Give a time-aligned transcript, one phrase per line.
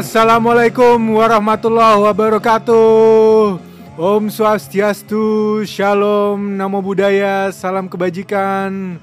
[0.00, 3.60] Assalamualaikum warahmatullahi wabarakatuh.
[4.00, 8.96] Om Swastiastu, Shalom, Namo Buddhaya, Salam Kebajikan.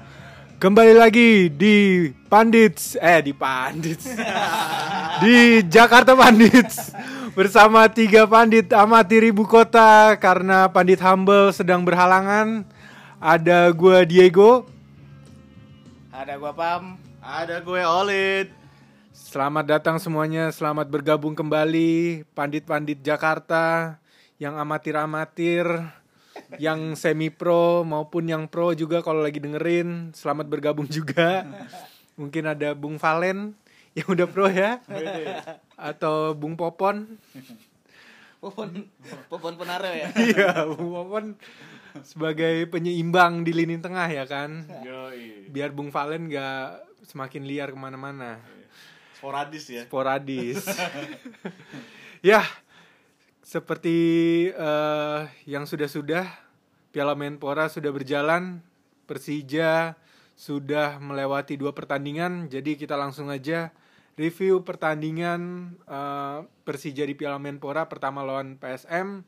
[0.58, 4.10] Kembali lagi di Pandits, eh di Pandits,
[5.22, 6.90] di Jakarta Pandits
[7.30, 12.66] bersama tiga pandit amati ribu kota karena Pandit Humble sedang berhalangan.
[13.22, 14.66] Ada gua Diego,
[16.10, 16.98] Ada gua Pam.
[17.22, 18.57] Ada gue Olid.
[19.28, 24.00] Selamat datang semuanya, selamat bergabung kembali Pandit-pandit Jakarta
[24.40, 25.68] yang amatir-amatir,
[26.56, 31.44] yang semi pro maupun yang pro juga kalau lagi dengerin, selamat bergabung juga.
[32.16, 33.52] Mungkin ada Bung Valen
[33.92, 34.80] yang udah pro ya,
[35.76, 37.20] atau Bung Popon.
[38.40, 38.88] Popon
[39.28, 40.08] Popon Penaro ya.
[40.08, 41.24] Iya, Bung Popon
[42.00, 44.64] sebagai penyeimbang di lini tengah ya kan.
[45.52, 48.56] Biar Bung Valen gak semakin liar ke mana-mana.
[49.18, 49.82] Sporadis ya.
[49.90, 50.62] sporadis.
[52.30, 52.46] ya,
[53.42, 53.98] seperti
[54.54, 56.30] eh, yang sudah-sudah
[56.94, 58.62] Piala Menpora sudah berjalan,
[59.10, 59.98] Persija
[60.38, 63.74] sudah melewati dua pertandingan, jadi kita langsung aja
[64.14, 69.26] review pertandingan eh, Persija di Piala Menpora pertama lawan PSM,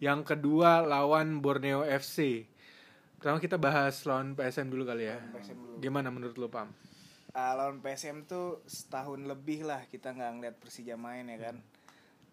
[0.00, 2.48] yang kedua lawan Borneo FC.
[3.20, 5.20] Pertama kita bahas lawan PSM dulu kali ya.
[5.36, 5.76] PSM dulu.
[5.76, 6.72] Gimana menurut lo Pam?
[7.30, 11.56] Ah, lawan PSM tuh setahun lebih lah kita nggak ngeliat Persija main ya kan.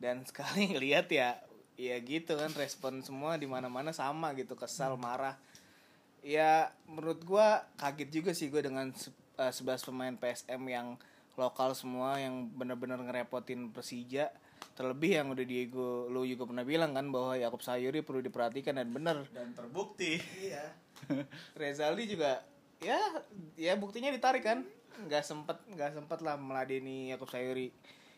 [0.02, 1.38] Dan sekali ngeliat ya
[1.78, 5.38] ya gitu kan respon semua di mana-mana sama gitu kesal marah.
[6.26, 10.98] Ya menurut gua kaget juga sih gue dengan se- eh, 11 pemain PSM yang
[11.38, 14.34] lokal semua yang bener-bener ngerepotin Persija.
[14.74, 18.90] Terlebih yang udah Diego lu juga pernah bilang kan bahwa Yakob Sayuri perlu diperhatikan dan
[18.90, 20.18] bener Dan terbukti.
[20.42, 20.74] Iya.
[21.62, 22.42] Rezaldi juga
[22.78, 22.98] ya
[23.58, 24.62] ya buktinya ditarik kan
[25.06, 27.70] nggak sempet nggak sempet lah meladeni Yakub Sayuri.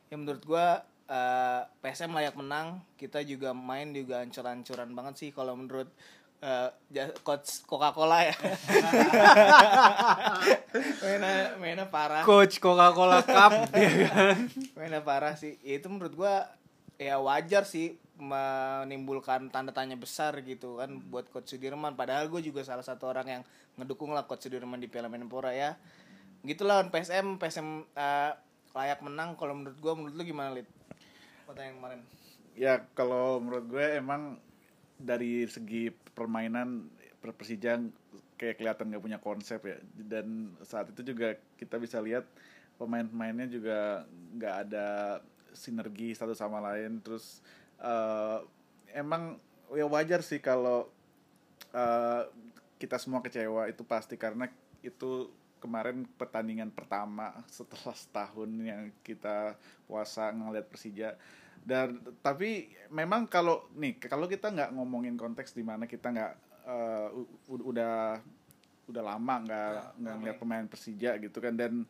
[0.08, 2.80] Ya menurut gua eh, PSM layak menang.
[2.96, 5.92] Kita juga main juga ancur-ancuran banget sih kalau menurut
[6.88, 8.36] ja- coach Coca-Cola ya.
[11.04, 12.24] Mainnya mainnya parah.
[12.24, 14.48] Coach Coca-Cola Cup ya kan.
[14.78, 15.60] mainnya parah sih.
[15.66, 16.48] Ya, itu menurut gua
[16.96, 21.96] ya wajar sih menimbulkan tanda tanya besar gitu kan buat coach Sudirman.
[21.96, 23.44] Padahal gue juga salah satu orang yang
[23.80, 25.80] ngedukung lah coach Sudirman di Piala Menpora ya
[26.48, 28.32] gitu lawan PSM PSM eh,
[28.76, 30.68] layak menang kalau menurut gua menurut lu gimana lid
[31.48, 32.02] pertandingan kemarin
[32.60, 34.36] Ya kalau menurut gue emang
[35.00, 36.92] dari segi permainan
[37.24, 37.80] Per- Persija
[38.36, 39.80] kayak kelihatan nggak punya konsep ya.
[39.96, 42.28] Dan saat itu juga kita bisa lihat
[42.76, 44.04] pemain-pemainnya juga
[44.36, 44.88] nggak ada
[45.56, 47.00] sinergi satu sama lain.
[47.00, 47.40] Terus
[47.80, 48.40] eh,
[48.92, 49.40] emang
[49.72, 50.92] ya wajar sih kalau
[51.72, 52.24] eh,
[52.76, 54.52] kita semua kecewa itu pasti karena
[54.84, 61.20] itu kemarin pertandingan pertama setelah setahun yang kita puasa ngeliat Persija.
[61.60, 66.34] Dan tapi memang kalau nih kalau kita nggak ngomongin konteks di mana kita nggak
[66.66, 68.18] eh, u- u- udah
[68.90, 71.54] udah lama nggak nggak ngeliat pemain Persija gitu kan.
[71.54, 71.84] Dan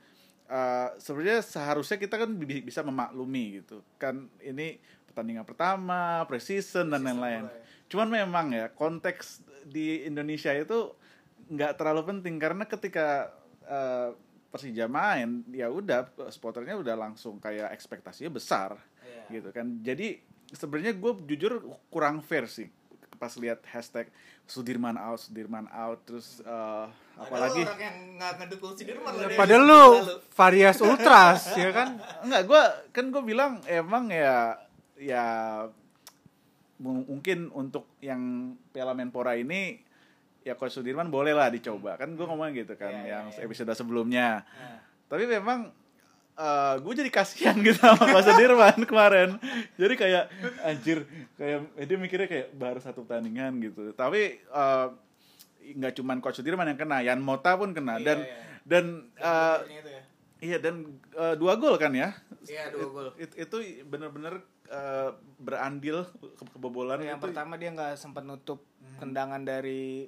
[0.50, 3.86] eh, sebenarnya seharusnya kita kan bi- bisa memaklumi gitu.
[4.01, 7.46] Kan ini pertandingan pertama preseason dan lain-lain.
[7.90, 10.94] cuman memang ya konteks di Indonesia itu
[11.50, 12.38] nggak terlalu penting.
[12.38, 13.34] Karena ketika
[13.69, 14.09] eh,
[14.50, 18.74] Persija main ya udah spoternya udah langsung kayak ekspektasinya besar
[19.30, 20.18] gitu kan jadi
[20.50, 22.66] sebenarnya gue jujur kurang fair sih
[23.16, 24.09] pas lihat hashtag
[24.44, 29.63] Sudirman out Sudirman out terus eh, apalagi orang yang nggak ngedukung Sudirman loh, dari Padahal
[29.63, 29.84] lu.
[30.34, 31.88] Varias Ultras ya kan.
[32.25, 34.57] enggak gue kan gue bilang emang ya
[34.98, 35.25] ya
[36.80, 39.77] mu- mungkin untuk yang Piala Menpora ini
[40.41, 43.39] ya Coach Sudirman boleh lah dicoba kan gue ngomong gitu kan Iya, iya, yang iya.
[43.44, 44.80] episode sebelumnya Nah.
[45.06, 45.69] tapi memang
[46.80, 49.36] gue jadi kasihan gitu sama Coach Sudirman kemarin
[49.75, 50.24] jadi kayak
[50.62, 51.03] anjir
[51.36, 54.88] kayak eh, dia mikirnya kayak baru satu pertandingan gitu tapi eh,
[55.69, 58.35] nggak cuman Coach Sudirman yang kena Yan Mota pun kena Iya, dan iya.
[58.63, 58.85] dan
[59.15, 60.01] eh, ya.
[60.39, 60.75] Iya dan
[61.13, 62.15] eh, dua gol kan ya?
[62.42, 63.07] Iya, dua gol.
[63.18, 67.27] It- itu bener-bener eh, berandil ke kebobolan yang itu.
[67.27, 68.63] pertama dia nggak sempat nutup
[68.95, 70.07] tendangan dari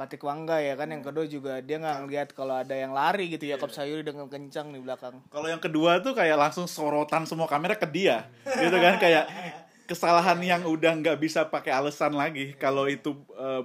[0.00, 3.44] Patik Wangga ya kan yang kedua juga dia nggak ngeliat kalau ada yang lari gitu
[3.44, 5.20] Yakob Sayuri dengan kencang di belakang.
[5.28, 9.28] Kalau yang kedua tuh kayak langsung sorotan semua kamera ke dia, gitu kan kayak
[9.84, 13.62] kesalahan yang udah nggak bisa pakai alasan lagi kalau itu eh,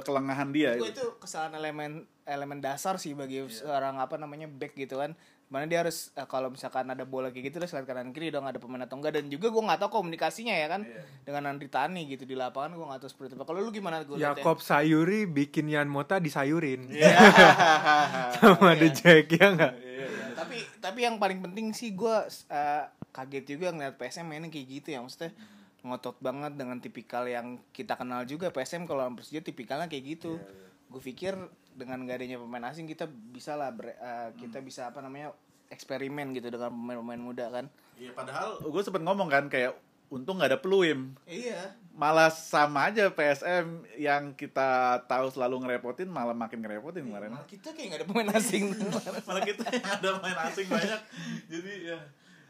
[0.00, 0.80] kelengahan dia.
[0.80, 5.12] Gua itu kesalahan elemen elemen dasar sih bagi seorang apa namanya back gitu kan
[5.46, 8.50] mana dia harus eh, kalau misalkan ada bola kayak gitu terus lihat kanan kiri dong
[8.50, 9.14] ada pemain atau enggak.
[9.14, 10.82] Dan juga gue nggak tahu komunikasinya ya kan
[11.22, 13.46] dengan Andri Tani gitu di lapangan gue nggak tahu seperti apa.
[13.46, 16.90] Kalau lu gimana gue Yakob Sayuri bikin Yan Mota disayurin.
[16.90, 17.14] Iya.
[18.42, 19.74] sama The Jack ya nggak?
[19.78, 20.06] Iya, Iya,
[20.36, 22.16] tapi tapi yang paling penting sih gue
[23.14, 24.98] kaget juga ngeliat PSM mainnya kayak gitu ya.
[25.00, 25.32] Maksudnya
[25.86, 30.42] ngotot banget dengan tipikal yang kita kenal juga PSM kalau Persija tipikalnya kayak gitu.
[30.90, 31.34] Gue pikir
[31.76, 35.36] dengan gak adanya pemain asing kita bisa lah ber- eh, kita bisa apa namanya
[35.68, 37.66] eksperimen gitu dengan pemain-pemain muda kan.
[38.00, 39.76] Iya padahal gue sempet ngomong kan kayak
[40.08, 41.12] untung nggak ada peluim.
[41.26, 41.74] Iya.
[41.96, 47.32] Malah sama aja PSM yang kita tahu selalu ngerepotin malah makin ngerepotin kemarin.
[47.32, 48.64] malah kita kayak gak ada pemain asing
[49.28, 51.00] malah kita ada main asing banyak.
[51.50, 51.98] Jadi ya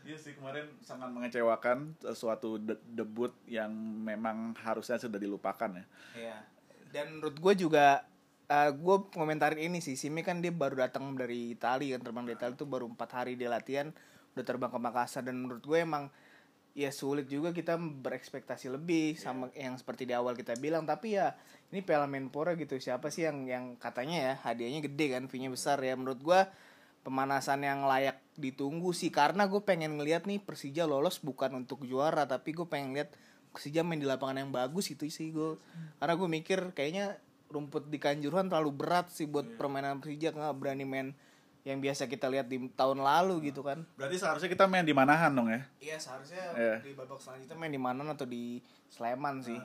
[0.07, 3.75] Iya sih kemarin sangat mengecewakan suatu de- debut yang
[4.07, 5.85] memang harusnya sudah dilupakan ya.
[6.15, 6.37] Iya.
[6.95, 8.07] Dan menurut gue juga
[8.51, 12.37] uh, gue komentarin ini sih Simi kan dia baru datang dari Italia kan terbang dari
[12.39, 13.91] Italia tuh baru empat hari dia latihan
[14.37, 15.23] udah terbang ke Makassar.
[15.27, 16.11] Dan menurut gue emang
[16.77, 20.85] ya sulit juga kita berekspektasi lebih sama yang seperti di awal kita bilang.
[20.85, 21.35] Tapi ya
[21.73, 25.81] ini Piala Menpora gitu siapa sih yang yang katanya ya hadiahnya gede kan fee-nya besar
[25.83, 25.97] ya.
[25.99, 26.41] Menurut gue
[27.07, 32.27] pemanasan yang layak ditunggu sih karena gue pengen ngeliat nih Persija lolos bukan untuk juara
[32.27, 33.15] tapi gue pengen lihat
[33.55, 35.55] Persija main di lapangan yang bagus itu sih gue
[36.03, 37.15] karena gue mikir kayaknya
[37.47, 41.09] rumput di Kanjuruhan terlalu berat sih buat permainan Persija nggak berani main
[41.63, 43.83] yang biasa kita lihat di tahun lalu gitu kan.
[43.99, 45.67] Berarti seharusnya kita main di Manahan dong ya.
[45.79, 46.77] iya seharusnya Iya.
[46.79, 49.59] di babak selanjutnya main di mana atau di Sleman sih.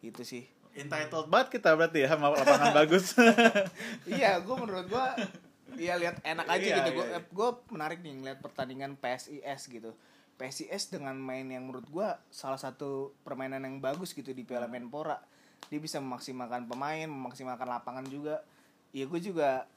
[0.00, 0.44] Itu sih.
[0.76, 3.16] Entitled banget kita berarti ya sama lapangan bagus.
[4.06, 5.04] iya gue menurut gue
[5.76, 6.90] iya lihat enak aja Iya, gitu.
[7.00, 7.20] Gue iya, iya.
[7.24, 9.96] gue menarik nih ngeliat pertandingan PSIS gitu.
[10.36, 15.18] PSIS dengan main yang menurut gue salah satu permainan yang bagus gitu di Piala Menpora
[15.68, 18.40] dia bisa memaksimalkan pemain memaksimalkan lapangan juga.
[18.90, 19.68] Ya gue juga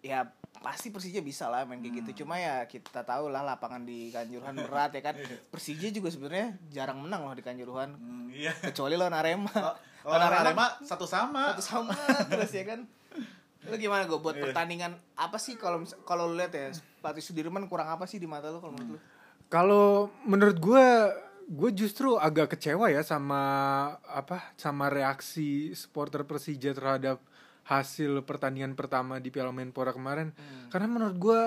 [0.00, 0.24] ya
[0.56, 2.22] pasti Persija bisa lah main kayak gitu.
[2.22, 5.14] Cuma ya kita tahu lah lapangan di Kanjuruhan berat ya kan.
[5.52, 7.90] Persija juga sebenarnya jarang menang loh di Kanjuruhan.
[7.92, 8.54] Hmm, iya.
[8.54, 9.50] kecuali lawan Arema.
[10.00, 11.52] Kalau Arema satu sama.
[11.52, 11.94] satu sama
[12.26, 12.80] terus ya kan.
[13.60, 14.48] Lu gimana gue buat Iya.
[14.48, 18.48] pertandingan apa sih kalau kalau lu lihat ya pelatih Sudirman kurang apa sih di mata
[18.48, 18.98] lu kalau menurut lu?
[19.46, 19.86] Kalau
[20.22, 20.86] menurut gue,
[21.50, 23.42] gue justru agak kecewa ya sama
[24.06, 27.18] apa sama reaksi supporter Persija terhadap
[27.66, 30.30] hasil pertandingan pertama di Piala Menpora kemarin.
[30.70, 31.40] Karena menurut gue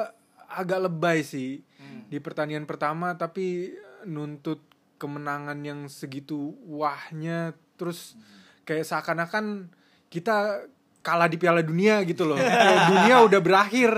[0.51, 1.63] agak lebay sih
[2.11, 3.75] di pertandingan pertama, tapi
[4.07, 4.59] nuntut
[4.99, 8.15] kemenangan yang segitu wahnya, terus
[8.63, 9.67] kayak seakan-akan
[10.07, 10.67] kita
[11.03, 12.39] kalah di Piala Dunia gitu loh.
[12.91, 13.91] Dunia udah berakhir.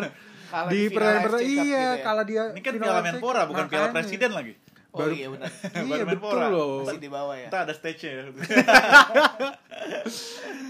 [0.49, 2.05] Kalah di di pertandingan Cup iya gitu ya.
[2.05, 3.93] kalah dia Ini kan Piala Menpora bukan Piala.
[3.93, 4.53] Presiden lagi.
[4.95, 5.51] Oh Baru- iya benar.
[5.83, 6.81] iya Baru betul loh.
[6.81, 7.45] Masih di bawah ya?
[7.45, 8.11] Kita ada stage-nya.
[8.15, 8.23] Ya.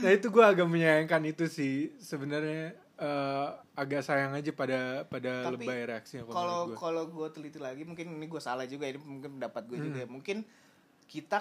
[0.01, 1.93] nah itu gue agak menyayangkan itu sih.
[1.97, 7.83] Sebenarnya eh, agak sayang aja pada pada Tapi, lebay reaksinya kalau kalau gue teliti lagi
[7.83, 10.01] mungkin ini gue salah juga ini mungkin pendapat gue juga Hmm.
[10.01, 10.37] ya mungkin
[11.05, 11.37] kita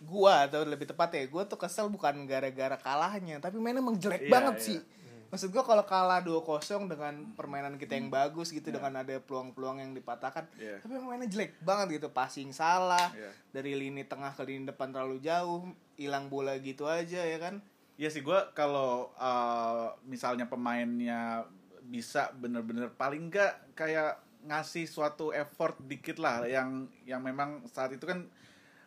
[0.00, 4.22] gua atau lebih tepat ya gue tuh kesel bukan gara-gara kalahnya tapi mainnya emang jelek
[4.22, 4.62] Iya, banget iya.
[4.62, 4.78] sih
[5.26, 6.42] maksud gue kalau kalah 2-0
[6.86, 10.78] dengan permainan kita yang bagus gitu dengan ada peluang-peluang yang dipatahkan Iya.
[10.78, 13.30] tapi mainnya jelek banget gitu passing salah Iya.
[13.50, 17.58] dari lini tengah ke lini depan terlalu jauh hilang bola gitu aja ya kan
[17.96, 21.48] Iya sih gue kalau uh, misalnya pemainnya
[21.82, 28.04] bisa bener-bener paling enggak kayak ngasih suatu effort dikit lah yang yang memang saat itu
[28.04, 28.28] kan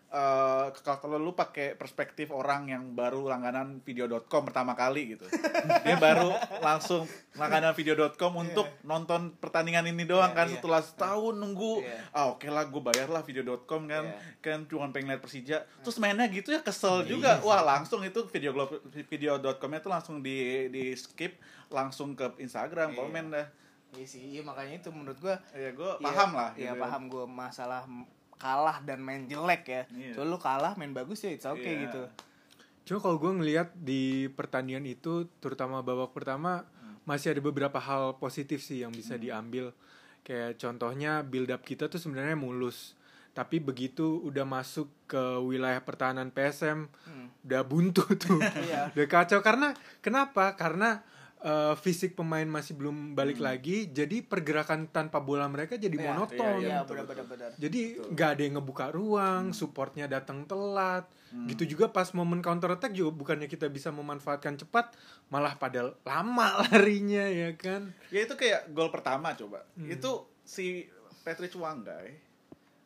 [0.10, 5.26] uh, kalau lu pakai perspektif orang yang baru langganan video.com pertama kali gitu
[5.86, 7.06] dia baru langsung
[7.38, 10.54] langganan video.com untuk nonton pertandingan ini doang Iya, kan iya.
[10.58, 11.98] setelah setahun nunggu Iya.
[12.12, 14.20] ah oke lah gue bayar lah video.com kan Iya.
[14.42, 18.52] kan cuma pengen lihat Persija terus mainnya gitu ya kesel juga wah langsung itu video
[19.08, 21.38] video.com-nya tuh langsung di di skip
[21.70, 22.98] langsung ke Instagram Iya.
[22.98, 23.48] komen dah
[23.90, 26.82] iya sih iya makanya itu menurut gue ya gue paham lah Iya gitu.
[26.82, 27.82] paham gue masalah
[28.40, 29.84] kalah dan main jelek ya.
[29.92, 30.16] Iya.
[30.16, 31.82] Soalnya lu kalah main bagus ya it's okay Iya.
[31.86, 32.04] gitu.
[32.86, 36.66] Cuma kalau gue ngelihat di pertandingan itu, terutama babak pertama,
[37.04, 39.76] masih ada beberapa hal positif sih yang bisa diambil.
[40.24, 42.98] Kayak contohnya build up kita tuh sebenarnya mulus.
[43.30, 46.90] Tapi begitu udah masuk ke wilayah pertahanan PSM,
[47.46, 48.42] udah buntu tuh.
[48.66, 48.90] Iya.
[48.90, 50.58] udah kacau karena kenapa?
[50.58, 51.06] Karena
[51.42, 56.60] eh, fisik pemain masih belum balik lagi, jadi pergerakan tanpa bola mereka jadi Iya, monoton.
[56.60, 57.50] Iya betul, benar benar benar.
[57.56, 61.08] Jadi nggak ada yang ngebuka ruang, supportnya datang telat.
[61.46, 66.48] Gitu juga pas momen counter attack juga bukannya kita bisa memanfaatkan cepat, malah pada lama
[66.66, 67.94] larinya ya kan.
[68.10, 70.90] ya itu kayak gol pertama coba itu si
[71.22, 72.18] Patrick Wanggai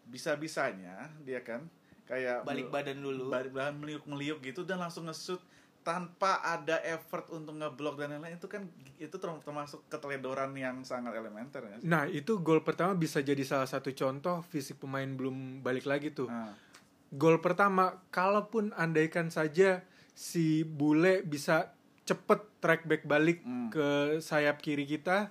[0.04, 1.64] bisa bisanya dia kan
[2.04, 3.32] kayak Balik badan dulu.
[3.32, 5.40] balik badan meliuk meliuk gitu dan langsung nge-shoot
[5.84, 8.64] tanpa ada effort untuk ngeblok dan lain-lain itu kan
[8.96, 13.66] itu term- termasuk keteledoran yang sangat elementer ya Nah itu gol pertama bisa jadi salah
[13.66, 16.28] satu contoh fisik pemain belum balik lagi tuh.
[16.28, 16.56] Nah,
[17.12, 21.70] Gol pertama, kalaupun andaikan saja si Bule bisa
[22.02, 23.70] cepet track back balik Hmm.
[23.70, 23.88] ke
[24.20, 25.30] sayap kiri kita,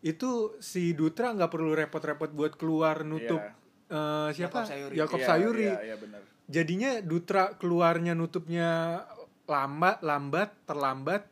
[0.00, 3.50] itu si Dutra nggak perlu repot-repot buat keluar nutup Iya.
[3.90, 4.94] eh, siapa Jakob Sayuri.
[4.94, 6.20] Jakob Iya, Sayuri Iya, iya benar.
[6.46, 9.02] jadinya Dutra keluarnya nutupnya
[9.44, 11.28] lambat lambat terlambat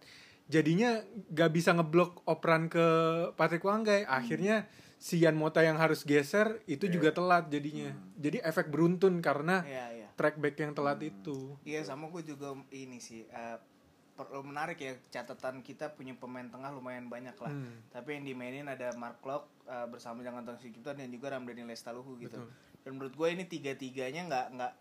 [0.51, 1.01] jadinya
[1.33, 2.87] gak bisa ngeblok operan ke
[3.39, 4.69] Patrick Wanggai akhirnya
[5.03, 9.87] si Yan Mota yang harus geser itu juga telat jadinya jadi efek beruntun karena Iya,
[9.97, 10.09] iya.
[10.15, 13.59] track back yang telat itu Iya sama gue juga ini sih eh,
[14.13, 17.49] perlu menarik ya catatan kita punya pemain tengah lumayan banyak lah.
[17.49, 17.81] Hmm.
[17.91, 22.21] Tapi yang dimainin ada Mark Locke eh, bersama dengan Tony Sucipto dan juga Ramdhani Lestaluhu
[22.21, 22.39] gitu.
[22.39, 22.53] Betul.
[22.85, 24.73] Dan menurut gue ini tiga tiganya nggak nggak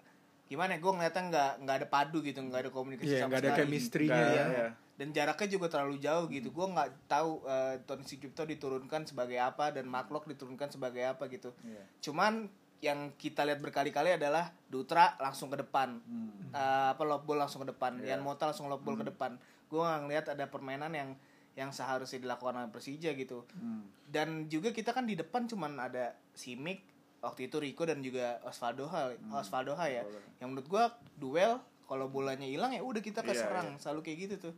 [0.52, 3.40] gimana ya gue ngeliatnya nggak nggak ada padu gitu nggak ada komunikasi Iya, sama nggak
[3.40, 3.60] ada sekali.
[3.64, 4.46] chemistry-nya ya.
[4.46, 4.68] iya.
[4.94, 9.72] dan jaraknya juga terlalu jauh gitu gue nggak tahu eh, Tony Sucipto diturunkan sebagai apa
[9.72, 11.82] dan Mark Locke diturunkan sebagai apa gitu Iya.
[12.04, 16.52] cuman yang kita lihat berkali-kali adalah Dutra langsung ke depan Hmm.
[16.52, 18.14] Eh, apa lob ball langsung ke depan Iya.
[18.14, 21.10] Yan Mota langsung lob ball ke depan gue nggak ngeliat ada permainan yang
[21.52, 23.88] yang seharusnya dilakukan oleh Persija gitu Hmm.
[24.06, 26.84] dan juga kita kan di depan cuman ada Simic
[27.22, 30.04] waktu itu Rico dan juga Osvaldo Hal Osvaldo Ha ya.
[30.38, 30.84] Yang menurut gua
[31.16, 33.68] duel kalau bolanya hilang ya udah kita Iya, keserang.
[33.78, 34.54] selalu kayak gitu tuh.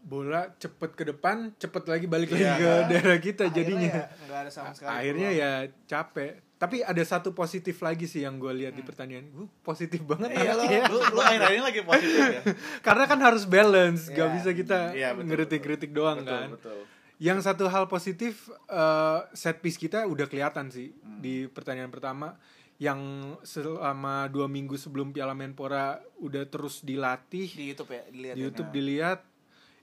[0.00, 2.54] Bola cepet ke depan cepet lagi balik lagi Iya.
[2.56, 3.92] ke daerah kita Akhirnya jadinya.
[3.92, 5.42] ya nggak ada sama sekali akhirnya peluang.
[5.42, 5.50] ya
[5.86, 6.30] capek.
[6.56, 9.30] Tapi ada satu positif lagi sih yang gue lihat di pertandingan.
[9.32, 10.82] Gue positif banget Iya, lu, anaknya.
[10.86, 12.42] lu, lu akhir-akhir ini lagi positif ya.
[12.86, 14.34] karena kan harus balance gak Iya.
[14.34, 16.48] bisa kita Iya, betul, ngeritik-ngeritik doang betul, kan.
[16.54, 16.80] Betul.
[17.22, 21.22] Yang satu hal positif eh, set piece kita udah kelihatan sih Hmm.
[21.22, 22.34] di pertandingan pertama
[22.76, 22.98] yang
[23.46, 28.44] selama dua minggu sebelum Piala Menpora udah terus dilatih di YouTube ya dilihat di ya.
[28.44, 29.20] YouTube dilihat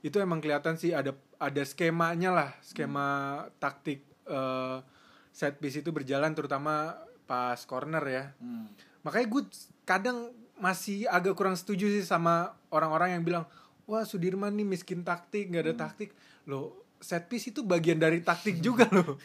[0.02, 3.08] itu emang kelihatan sih ada ada skemanya lah skema
[3.56, 4.78] taktik eh,
[5.32, 8.68] set piece itu berjalan terutama pas corner ya Hmm.
[9.00, 9.44] makanya gue
[9.86, 10.18] kadang
[10.60, 13.46] masih agak kurang setuju sih sama orang-orang yang bilang
[13.88, 16.12] wah Sudirman nih miskin taktik nggak ada taktik
[16.44, 19.16] loh set piece itu bagian dari taktik juga loh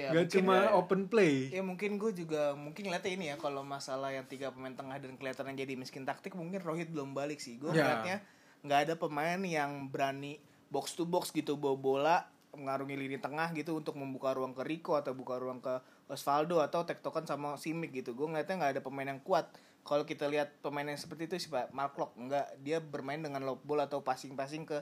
[0.00, 3.36] Ya, nggak mungkin cuma ya, open play Ya mungkin gue juga mungkin ngeliatnya ini ya
[3.36, 7.36] kalau masalah yang tiga pemain tengah dan kelihatannya jadi miskin taktik mungkin Rohit belum balik
[7.36, 7.60] sih.
[7.60, 7.84] Gue Ya.
[7.84, 8.16] ngeliatnya
[8.64, 10.40] nggak ada pemain yang berani
[10.72, 12.16] box to box gitu bawa bola
[12.56, 16.80] mengarungi lini tengah gitu untuk membuka ruang ke Rico atau buka ruang ke Osvaldo atau
[16.88, 18.16] tektokan sama Simic gitu.
[18.16, 19.52] Gue ngeliatnya nggak ada pemain yang kuat.
[19.84, 23.44] Kalau kita lihat pemain yang seperti itu sih Pak Mark Locke nggak dia bermain dengan
[23.44, 24.80] lob bola atau passing-passing ke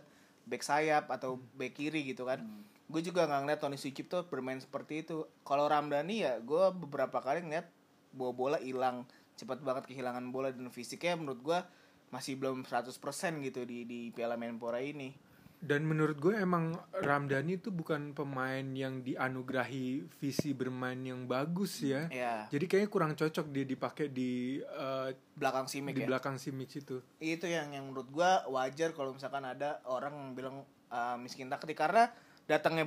[0.48, 2.40] back sayap atau back kiri gitu kan.
[2.88, 5.28] Gue juga nggak ngeliat Tony Sucipto bermain seperti itu.
[5.44, 7.68] Kalau Ramdhani ya gue beberapa kali ngeliat
[8.16, 9.04] bawa bola hilang
[9.38, 11.58] cepat banget kehilangan bola dan fisiknya menurut gue
[12.08, 12.90] masih belum 100%
[13.44, 15.12] gitu di di Piala Menpora ini.
[15.58, 22.06] Dan menurut gue emang Ramdhani itu bukan pemain yang dianugerahi visi bermain yang bagus ya.
[22.14, 26.08] Ya, jadi kayaknya kurang cocok dia dipakai di eh, belakang Simic di ya.
[26.14, 27.02] belakang si Mix itu.
[27.18, 30.56] Itu yang yang menurut gua wajar kalau misalkan ada orang yang bilang
[30.94, 31.74] uh, miskin taktik.
[31.74, 32.06] Karena
[32.46, 32.86] datangnya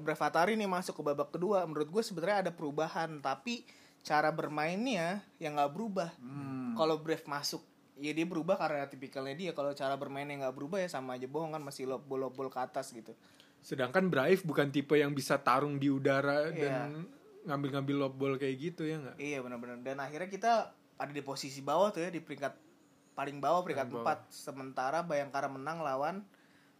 [0.00, 1.62] Brevatari nih masuk ke babak kedua.
[1.68, 3.22] Menurut gue sebenarnya ada perubahan.
[3.22, 3.62] Tapi
[4.00, 6.10] cara bermainnya yang nggak berubah.
[6.16, 6.72] Hmm.
[6.78, 7.60] kalau Brev masuk
[8.00, 11.52] ya dia berubah karena tipikalnya dia kalau cara bermainnya nggak berubah ya sama aja bohong
[11.52, 13.12] kan masih lob bol bol ke atas gitu
[13.60, 16.56] sedangkan Braif bukan tipe yang bisa tarung di udara Iya.
[16.56, 17.04] dan
[17.40, 20.52] ngambil-ngambil lob ball kayak gitu ya nggak iya benar-benar dan akhirnya kita
[20.96, 22.56] ada di posisi bawah tuh ya di peringkat
[23.12, 24.16] paling bawah peringkat Paling bawah.
[24.24, 26.24] 4 sementara Bayangkara menang lawan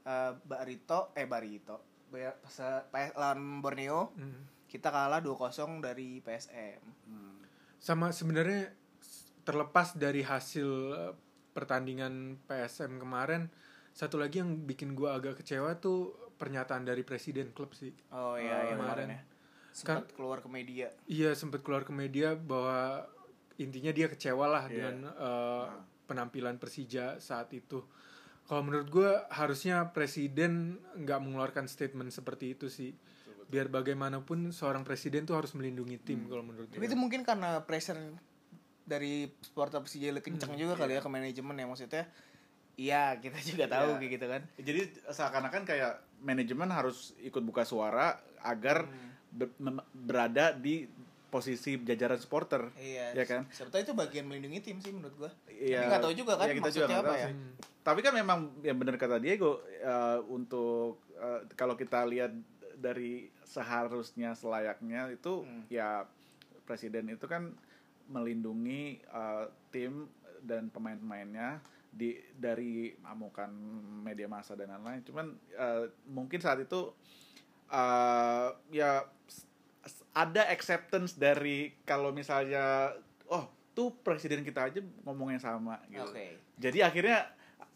[0.03, 1.85] eh, Barito eh Barito
[3.15, 4.49] lawan Borneo Hmm.
[4.67, 5.51] kita kalah 2-0
[5.81, 7.43] dari PSM Hmm.
[7.77, 8.71] sama sebenarnya
[9.43, 11.13] terlepas dari hasil eh,
[11.51, 13.51] pertandingan PSM kemarin
[13.91, 18.55] satu lagi yang bikin gua agak kecewa tuh pernyataan dari presiden klub sih oh iya
[18.55, 19.23] Oh, yang kemarin ya
[19.71, 23.07] sempat keluar ke media Iya sempat keluar ke media bahwa
[23.57, 24.73] intinya dia kecewa lah Iya.
[24.73, 25.67] dengan uh,
[26.05, 27.79] penampilan Persija saat itu.
[28.43, 32.91] Kalau menurut gue harusnya presiden nggak mengeluarkan statement seperti itu sih.
[33.47, 36.91] Biar bagaimanapun seorang presiden tuh harus melindungi tim kalau menurut tapi gue.
[36.91, 37.99] itu mungkin karena pressure
[38.91, 42.05] dari supporter Persija lebih kencang juga kali ya ke manajemen ya maksudnya
[42.75, 43.99] iya kita juga tahu Iya.
[43.99, 48.91] kayak gitu kan Jadi seakan-akan kayak manajemen harus ikut buka suara agar
[49.31, 50.91] ber- mem- berada di
[51.31, 52.75] posisi jajaran supporter.
[52.75, 53.47] Iya, Ya kan?
[53.47, 55.31] Tahu itu bagian melindungi tim sih menurut gua.
[55.47, 55.79] Iya.
[55.79, 57.27] Tapi nggak tahu juga kan Iya, kita maksudnya juga apa tahu ya.
[57.31, 57.35] sih.
[57.81, 62.35] Tapi kan memang yang benar kata Diego eh, untuk eh, kalau kita lihat
[62.75, 63.13] dari
[63.45, 65.63] seharusnya selayaknya itu Hmm.
[65.69, 66.03] ya
[66.65, 67.55] presiden itu kan
[68.11, 70.11] melindungi eh, tim
[70.43, 73.51] dan pemain-pemainnya di dari amukan
[74.03, 75.03] media massa dan lain-lain.
[75.07, 76.91] Cuman eh, mungkin saat itu
[77.71, 79.07] eh, ya
[80.11, 82.93] ada acceptance dari kalau misalnya
[83.31, 86.03] oh tuh presiden kita aja ngomong yang sama gitu.
[86.03, 86.43] Oke.
[86.59, 87.31] Jadi akhirnya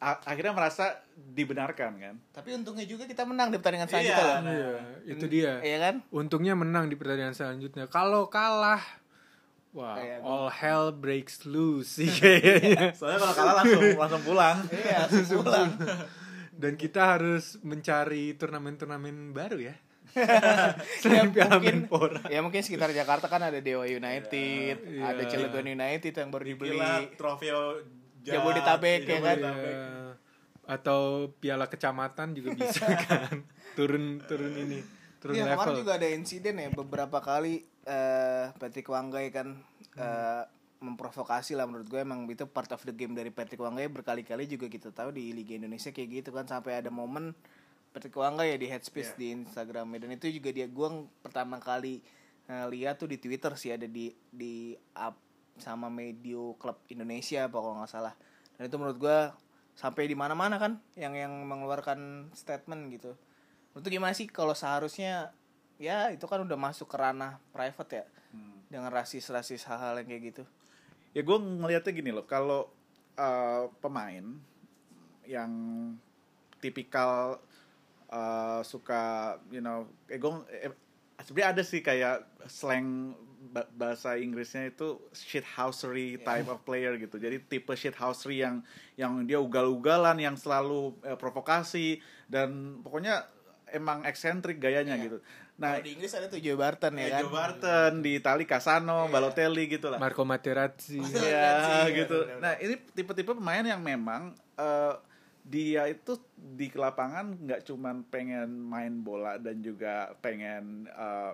[0.05, 3.95] akhirnya merasa dibenarkan kan Tapi untungnya juga kita menang di pertandingan Iya.
[3.95, 4.37] selanjutnya loh.
[4.53, 4.73] Iya,
[5.07, 5.53] itu dia.
[5.63, 5.95] Iya kan?
[6.11, 7.87] Untungnya menang di pertandingan selanjutnya.
[7.89, 8.83] Kalau kalah,
[9.75, 12.95] wah, Kayak all hell breaks loose sih kayaknya.
[12.95, 15.01] soalnya kalau kalah langsung langsung pulang Iya,
[15.35, 15.71] pulang.
[16.55, 19.75] Dan kita harus mencari turnamen-turnamen baru ya.
[20.15, 22.23] ya, Piala mungkin, Menpora.
[22.31, 25.03] ya mungkin sekitar Jakarta kan ada Dewa United, Iya.
[25.05, 26.79] ada Cilegon United yang baru dibeli.
[27.19, 27.83] trofeo
[28.23, 29.39] Jabodetabek, ya kan?
[29.43, 29.85] Iya.
[30.65, 33.43] Atau piala kecamatan juga bisa kan.
[33.75, 34.81] Turun turun ini,
[35.19, 35.81] turun Iya, kemarin level.
[35.83, 39.61] juga ada insiden ya beberapa kali eh Patrick Wanggai kan
[39.97, 40.43] eh,
[40.81, 42.01] memprovokasi lah menurut gue.
[42.01, 43.89] Emang itu part of the game dari Patrick Wanggai.
[43.89, 46.45] Berkali-kali juga kita tahu di Liga Indonesia kayak gitu kan.
[46.49, 47.33] Sampai ada momen
[47.95, 50.89] Patrick Wanggai ya di headspace di Instagramnya dan itu juga dia gue
[51.23, 52.03] pertama kali
[52.51, 55.15] eh, lihat tuh di Twitter sih ada di di up
[55.55, 58.15] sama medio klub Indonesia apa kalau nggak salah.
[58.59, 59.19] Dan itu menurut gue
[59.75, 63.15] sampai di mana-mana kan yang yang mengeluarkan statement gitu.
[63.75, 65.35] Menurut lu gimana sih kalau seharusnya
[65.77, 68.05] ya itu kan udah masuk ke ranah private ya
[68.67, 70.43] dengan rasis-rasis hal-hal yang kayak gitu.
[71.11, 72.67] ya gue ngelihatnya gini loh kalau
[73.15, 74.35] uh, pemain
[75.23, 75.53] yang
[76.59, 77.39] tipikal
[78.09, 80.75] uh, suka you know eh, gue eh,
[81.23, 82.17] sebenarnya ada sih kayak
[82.47, 83.15] slang
[83.47, 88.65] ba- bahasa Inggrisnya itu shithousery type of player gitu jadi tipe shithousery yang
[88.97, 93.23] yang dia ugal-ugalan yang selalu eh, provokasi dan pokoknya
[93.71, 95.05] emang eksentrik gayanya Iya.
[95.07, 95.19] gitu
[95.55, 97.21] nah Kalau di Inggris ada tuh Joe Barton ya eh, kan.
[97.23, 99.13] Joe Barton di Itali Casano, Iya.
[99.13, 99.99] Balotelli gitu lah.
[99.99, 100.99] Marco Materazzi.
[100.99, 102.19] Iya Iya, gitu.
[102.39, 104.23] Nah ini tipe-tipe pemain yang memang
[104.55, 104.95] eh,
[105.41, 111.33] dia itu di lapangan nggak cuman pengen main bola dan juga pengen eh,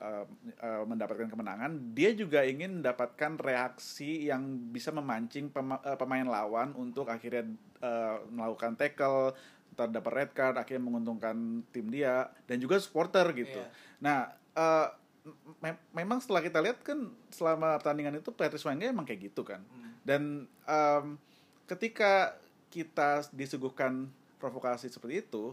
[0.00, 0.24] eh,
[0.56, 7.04] eh, mendapatkan kemenangan, dia juga ingin mendapatkan reaksi yang bisa memancing pema- pemain lawan untuk
[7.06, 7.44] akhirnya
[7.78, 9.36] eh, melakukan tackle,
[9.80, 13.56] ntar dapat red card, akhirnya menguntungkan tim dia dan juga supporter gitu.
[13.56, 13.72] Iya.
[14.04, 14.88] Nah, eh,
[15.64, 19.64] me- memang setelah kita lihat kan selama pertandingan itu Patrice Wenger emang kayak gitu kan.
[20.04, 21.16] Dan em,
[21.68, 22.36] ketika
[22.72, 24.08] kita disuguhkan
[24.40, 25.52] provokasi seperti itu,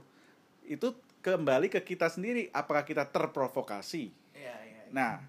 [0.63, 4.11] itu kembali ke kita sendiri apakah kita terprovokasi.
[4.31, 4.81] Iya, iya.
[4.95, 5.19] Nah,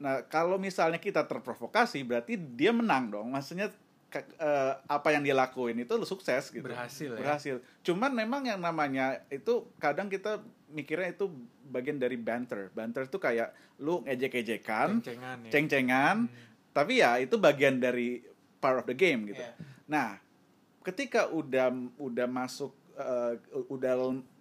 [0.00, 3.28] nah kalau misalnya kita terprovokasi berarti dia menang dong.
[3.36, 3.68] Maksudnya
[4.08, 6.64] ke- eh, apa yang dia lakuin itu sukses gitu.
[6.64, 7.18] Berhasil ya.
[7.20, 7.54] Berhasil.
[7.84, 10.40] Cuman memang yang namanya itu kadang kita
[10.72, 11.28] mikirnya itu
[11.68, 12.72] bagian dari banter.
[12.72, 15.50] Banter itu kayak lu ngejek-ejekan, Ceng-cengan ya.
[15.52, 16.16] ceng-cengan,
[16.72, 18.24] tapi ya itu bagian dari
[18.58, 19.44] part of the game gitu.
[19.44, 19.54] Iya.
[19.86, 20.08] Nah,
[20.82, 23.38] ketika udah udah masuk eh,
[23.70, 23.92] udah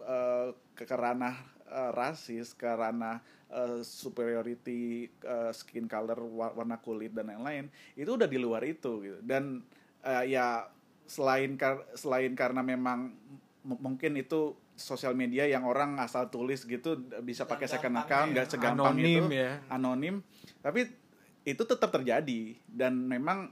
[0.01, 1.35] eh, ke ranah
[1.67, 8.07] eh, rasis, ke ranah eh, superiority eh, skin color wa- warna kulit dan lain-lain, itu
[8.09, 9.19] udah di luar itu gitu.
[9.21, 9.63] Dan
[10.01, 10.67] eh, ya
[11.03, 13.15] selain kar- selain karena memang
[13.63, 18.33] mungkin itu sosial media yang orang asal tulis gitu bisa pakai second account ya.
[18.37, 19.51] nggak segampang Anonim itu ya.
[19.67, 20.15] anonim
[20.61, 20.85] tapi
[21.41, 23.49] itu tetap terjadi dan memang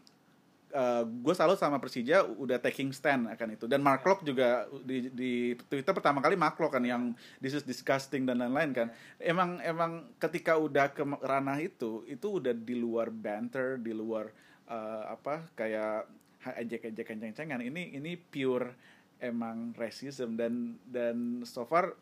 [1.08, 3.66] gue salut sama Persija udah taking stand akan itu.
[3.66, 7.64] Dan Mark Locke juga di, di Twitter pertama kali Mark Locke kan yang this is
[7.64, 8.88] disgusting dan lain-lain kan.
[9.18, 14.28] Emang emang ketika udah ke ranah itu itu udah di luar banter di luar
[14.68, 16.12] eh, apa kayak
[16.46, 18.78] ejek-ejek kenceng-cengan ini ini pure
[19.18, 21.96] emang racism dan dan so far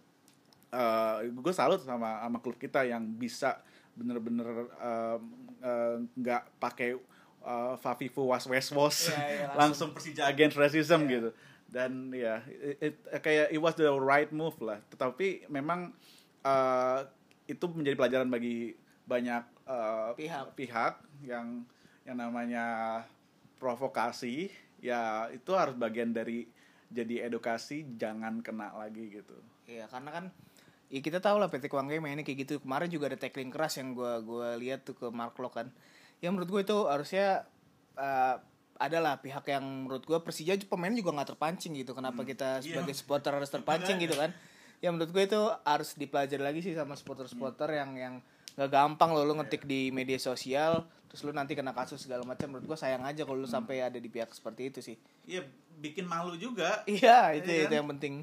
[1.21, 3.61] gue salut sama sama klub kita yang bisa
[3.93, 5.21] bener-bener em,
[5.61, 6.97] eh, nggak pakai
[7.43, 11.11] uh, Fafifu was wes was Iya, iya, langsung Persija against racism Iya.
[11.11, 11.29] gitu
[11.69, 15.91] dan ya it- it- kayak it was the right move lah tetapi memang
[16.41, 16.99] uh,
[17.45, 18.71] itu menjadi pelajaran bagi
[19.03, 20.55] banyak uh, Pihak.
[20.55, 21.67] pihak yang
[22.03, 22.65] yang namanya
[23.57, 26.45] provokasi ya itu harus bagian dari
[26.87, 30.25] jadi edukasi jangan kena lagi gitu Iya, karena kan
[30.91, 32.59] ya kita tahu lah PT Kuangge mainnya kayak gitu.
[32.59, 35.67] Kemarin juga ada tackling keras yang gua gua lihat tuh ke Mark Locke kan.
[36.23, 37.43] Ya menurut gue itu harusnya
[37.99, 38.35] eh,
[38.79, 41.91] adalah pihak yang menurut gue Persija pemain juga nggak terpancing gitu.
[41.91, 44.31] Kenapa kita sebagai supporter harus terpancing gitu kan?
[44.79, 48.13] Ya menurut gue itu harus dipelajari lagi sih sama supporter-supporter yang yang
[48.53, 52.49] gak gampang loh lu ngetik di media sosial terus lu nanti kena kasus segala macam.
[52.49, 54.95] Menurut gue sayang aja kalau lu sampai ada di pihak seperti itu sih.
[55.27, 55.43] Iya
[55.79, 56.81] bikin malu juga.
[56.89, 57.77] Iya itu Iya itu kan?
[57.77, 58.13] yang penting.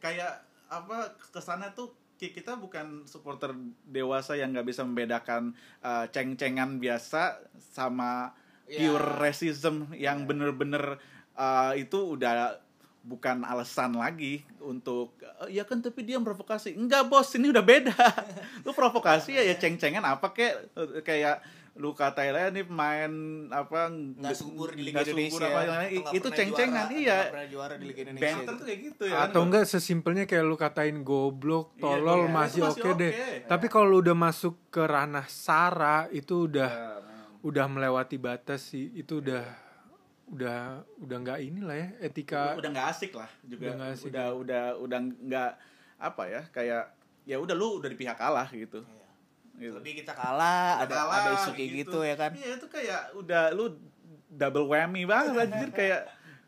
[0.00, 0.42] Kayak
[0.72, 1.92] apa ke sana tuh
[2.28, 3.56] kita bukan supporter
[3.88, 8.36] dewasa yang nggak bisa membedakan uh, ceng-cengan biasa sama
[8.70, 8.86] Ya.
[8.86, 10.94] pure racism yang bener-bener
[11.34, 12.54] uh, itu udah
[13.02, 17.90] bukan alasan lagi untuk "Eh, ya kan tapi dia provokasi enggak bos ini udah beda.
[18.62, 20.70] Lu provokasi ya ya ceng-cengan apa kayak
[21.02, 21.42] kayak
[21.78, 23.12] lu katanya nih pemain
[23.54, 27.18] apa nggak subur di Liga Indonesia apa, nggak itu ceng-cengan iya.
[27.46, 28.42] juara di Liga Indonesia.
[28.42, 29.16] Banter tuh kayak gitu ya.
[29.30, 33.12] Atau enggak sesimpelnya kayak lu katain goblok Iya, tolol iya, masih itu oke masih deh
[33.46, 36.98] tapi kalau lu udah masuk ke ranah sara itu udah Ya,
[37.40, 38.90] udah melewati batas sih.
[38.92, 39.44] Itu udah
[40.30, 43.62] udah udah nggak inilah ya etika udah nggak asik lah juga.
[43.66, 45.50] Udah nggak asik, udah udah udah nggak
[46.00, 46.84] apa ya kayak
[47.26, 48.82] ya udah lu udah di pihak kalah gitu
[49.60, 49.76] gitu.
[49.76, 51.98] lebih kita kalah ada Kalah, ada isu kayak gitu.
[52.00, 52.30] ya kan?
[52.32, 53.76] Iya itu kayak udah lu
[54.26, 55.70] double whammy banget anjir.
[55.70, 56.00] Kayak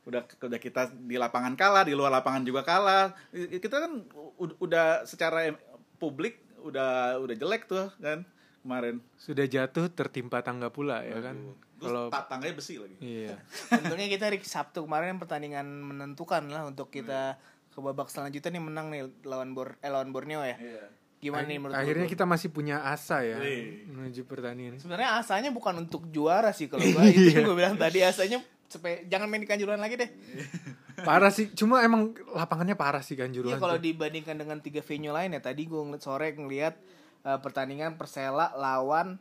[0.02, 3.12] udah udah kita di lapangan kalah di luar lapangan juga kalah.
[3.30, 4.02] Kita kan
[4.38, 5.52] udah secara
[5.96, 8.24] publik udah udah jelek tuh kan
[8.62, 8.98] kemarin.
[9.14, 11.36] Sudah jatuh tertimpa tangga pula ya kan?
[11.76, 12.94] Kalau ta- tangganya besi lagi.
[12.98, 13.34] Iya.
[13.82, 17.36] Untungnya kita hari Sabtu kemarin pertandingan menentukan lah untuk kita
[17.68, 20.54] ke babak selanjutnya nih menang nih lawan Bor eh lawan Borneo ya.
[20.56, 23.86] Iya gimana nih menurut akhirnya kita masih punya asa ya Wih.
[23.86, 27.38] menuju pertandingan sebenarnya asanya bukan untuk juara sih kalau gua itu Iya.
[27.38, 30.10] yang gue bilang tadi asanya supaya jangan main di kanjuruhan lagi deh
[31.06, 35.30] parah sih cuma emang lapangannya parah sih kan Iya kalau dibandingkan dengan tiga venue lain
[35.30, 36.74] ya tadi gue ngeliat sore ngeliat
[37.22, 39.14] eh, pertandingan Persela lawan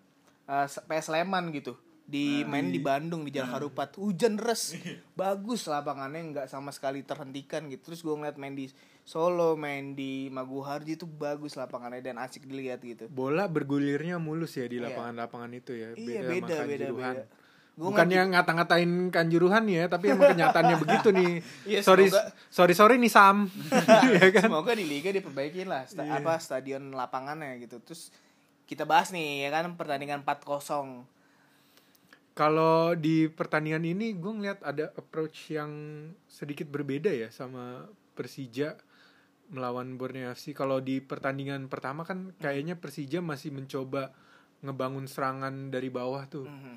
[0.50, 1.78] eh, PS Sleman gitu
[2.12, 4.76] di main di Bandung di Jalan Harupat hujan deras
[5.16, 8.68] bagus lapangannya nggak sama sekali terhentikan gitu terus gue ngeliat main di
[9.02, 14.66] Solo main di Maguharjo itu bagus lapangannya dan asik dilihat gitu bola bergulirnya mulus ya
[14.66, 14.92] di Iya.
[14.92, 17.24] lapangan-lapangan itu ya iya sama beda beda beda
[17.72, 21.40] Gua Bukannya ngata-ngatain kanjuruhan ya, tapi emang kenyataannya begitu nih.
[21.64, 23.48] Iya, sorry, semoga- sorry, sorry nih Sam.
[24.20, 24.44] ya kan?
[24.44, 26.20] Semoga di liga diperbaikin lah sta- Iya.
[26.20, 27.80] apa stadion lapangannya gitu.
[27.80, 28.12] Terus
[28.68, 31.08] kita bahas nih ya kan pertandingan 4-0.
[32.32, 35.72] Kalau di pertandingan ini gue ngeliat ada approach yang
[36.32, 38.80] sedikit berbeda ya sama Persija
[39.52, 40.56] melawan Borneo FC.
[40.56, 44.16] Kalau di pertandingan pertama kan kayaknya Persija masih mencoba
[44.64, 46.48] ngebangun serangan dari bawah tuh.
[46.48, 46.76] Mhm.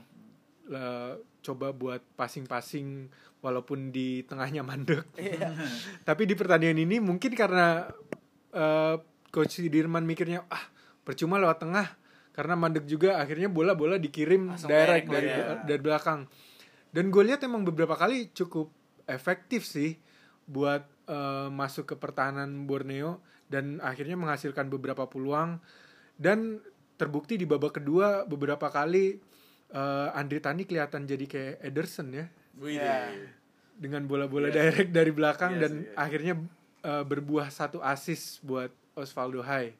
[0.74, 1.14] Lah,
[1.44, 3.12] coba buat passing-passing
[3.44, 5.06] walaupun di tengahnya mandek.
[5.20, 5.54] Iya.
[6.02, 7.86] Tapi di pertandingan ini mungkin karena
[8.50, 8.96] eh,
[9.30, 10.64] coach Dirman mikirnya ah
[11.04, 11.86] percuma lewat tengah
[12.34, 15.62] karena mandek juga akhirnya bola-bola dikirim Langsung direct dari iya.
[15.62, 16.26] dari belakang.
[16.90, 18.70] Dan gue lihat emang beberapa kali cukup
[19.06, 19.94] efektif sih
[20.44, 25.62] buat eh, masuk ke pertahanan Borneo dan akhirnya menghasilkan beberapa peluang
[26.18, 26.58] dan
[26.94, 29.18] terbukti di babak kedua beberapa kali
[29.70, 33.10] eh, Andri Tani kelihatan jadi kayak Ederson ya Wih, Iya.
[33.74, 34.70] dengan bola-bola Iya.
[34.70, 35.94] direct dari belakang Iya dan sih, iya.
[35.98, 36.34] akhirnya
[36.86, 39.74] uh, berbuah satu assist buat Osvaldo Hai.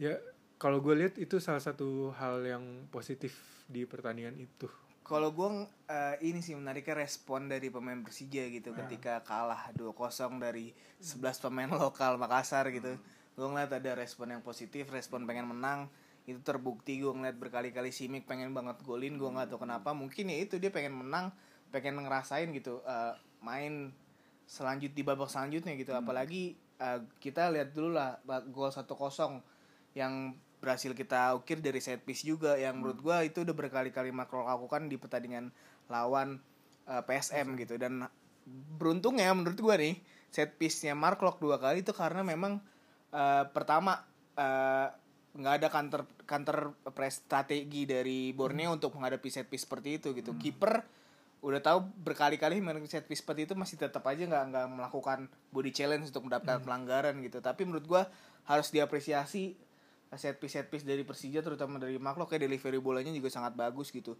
[0.00, 0.16] Ya
[0.64, 3.36] kalau gue lihat itu salah satu hal yang positif
[3.68, 4.64] di pertandingan itu.
[5.04, 8.88] Kalau gue eh, ini sih menariknya respon dari pemain Persija gitu Nah.
[8.88, 10.72] ketika kalah 2-0 dari
[11.04, 12.96] 11 pemain lokal Makassar gitu.
[13.36, 15.92] Gue ngeliat ada respon yang positif, respon pengen menang.
[16.24, 19.92] Itu terbukti gue ngeliat berkali-kali Simic pengen banget golin, gue nggak tahu kenapa.
[19.92, 21.28] Mungkin ya itu dia pengen menang,
[21.68, 23.12] pengen ngerasain gitu eh,
[23.44, 23.92] main
[24.48, 25.92] selanjut di babak selanjutnya gitu.
[25.92, 28.16] Apalagi eh, kita lihat dulu lah
[28.48, 28.88] gol 1-0
[29.92, 32.56] yang berhasil kita ukir dari set piece juga.
[32.56, 35.52] Yang menurut gua itu udah berkali-kali Macron lakukan di pertandingan
[35.92, 36.40] lawan
[36.88, 37.76] eh, PSM gitu.
[37.76, 38.08] Dan
[38.80, 40.00] beruntungnya menurut gua nih
[40.32, 42.64] set piece-nya Mark Locke dua kali itu karena memang
[43.12, 44.00] eh, pertama
[44.34, 44.88] eh,
[45.34, 46.58] nggak ada counter counter
[46.94, 50.32] press strategi dari Borneo untuk menghadapi set piece seperti itu gitu.
[50.40, 50.82] Kiper
[51.44, 55.76] udah tahu berkali-kali main set piece seperti itu masih tetap aja nggak nggak melakukan body
[55.76, 57.44] challenge untuk mendapatkan pelanggaran gitu.
[57.44, 58.02] Tapi menurut gua
[58.48, 59.56] harus diapresiasi
[60.16, 63.92] set piece set piece dari Persija terutama dari Maklo kayak delivery bolanya juga sangat bagus
[63.94, 64.18] gitu.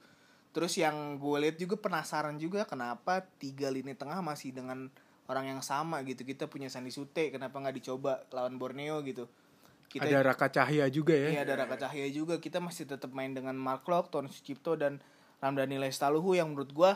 [0.54, 4.86] Terus yang gue lihat juga penasaran juga kenapa tiga lini tengah masih dengan
[5.26, 6.22] orang yang sama gitu.
[6.22, 9.26] Kita punya Sandi Sute kenapa nggak dicoba lawan Borneo gitu?
[9.90, 11.38] Kita Ada Raka Cahya juga ya.
[11.38, 12.38] Iya ada Raka Cahya juga.
[12.38, 15.02] Kita masih tetap main dengan Mark Locke, Tony Sucipto dan
[15.42, 16.92] Ramdhani Lestaluhu yang menurut gua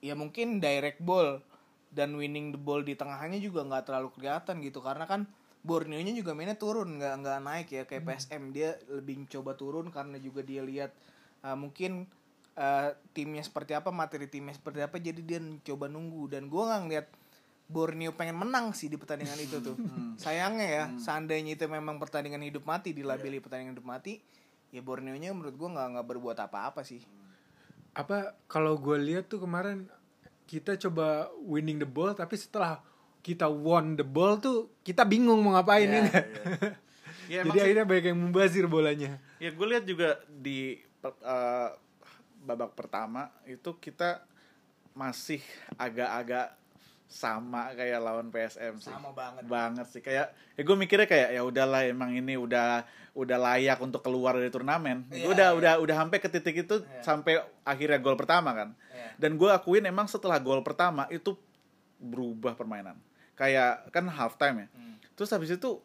[0.00, 1.44] ya mungkin direct ball
[1.92, 4.80] dan winning the ball di tengahnya juga nggak terlalu kelihatan gitu.
[4.80, 5.28] Karena kan
[5.60, 10.16] Borneo-nya juga mainnya turun nggak nggak naik ya kayak PSM dia lebih coba turun karena
[10.16, 10.96] juga dia lihat
[11.44, 12.08] uh, mungkin
[12.56, 15.40] uh, timnya seperti apa materi timnya seperti apa jadi dia
[15.72, 16.32] coba nunggu.
[16.32, 17.06] Dan gua nggak ngeliat
[17.70, 19.76] Borneo pengen menang sih di pertandingan itu tuh.
[20.22, 24.16] Sayangnya ya seandainya itu memang pertandingan hidup mati dilabeli pertandingan hidup mati
[24.72, 27.04] ya Borneo-nya menurut gua nggak nggak berbuat apa-apa sih.
[27.92, 29.90] Apa kalau gue lihat tuh kemarin
[30.46, 32.82] kita coba winning the ball tapi setelah
[33.20, 36.26] kita won the ball tuh kita bingung mau ngapain Iya, ya nggak?
[37.30, 39.20] Ya, Jadi akhirnya banyak yang membazir bolanya.
[39.38, 41.68] Ya gue lihat juga di eh,
[42.40, 44.24] babak pertama itu kita
[44.96, 45.40] masih
[45.76, 46.56] agak-agak
[47.10, 48.94] sama kayak lawan PSM sih.
[48.94, 49.42] Sama banget.
[49.50, 52.86] Banget sih kayak ya gue mikirnya kayak ya udahlah emang ini udah
[53.18, 55.10] udah layak untuk keluar dari turnamen.
[55.10, 55.58] Iya, udah iya.
[55.58, 57.02] udah udah sampai ke titik itu Iya.
[57.02, 58.68] sampai akhirnya gol pertama kan.
[58.94, 59.18] Iya.
[59.18, 61.34] Dan gue akuin emang setelah gol pertama itu
[61.98, 62.96] berubah permainan.
[63.40, 64.68] Kayak kan half time ya.
[64.70, 65.00] Hmm.
[65.16, 65.80] Terus habis itu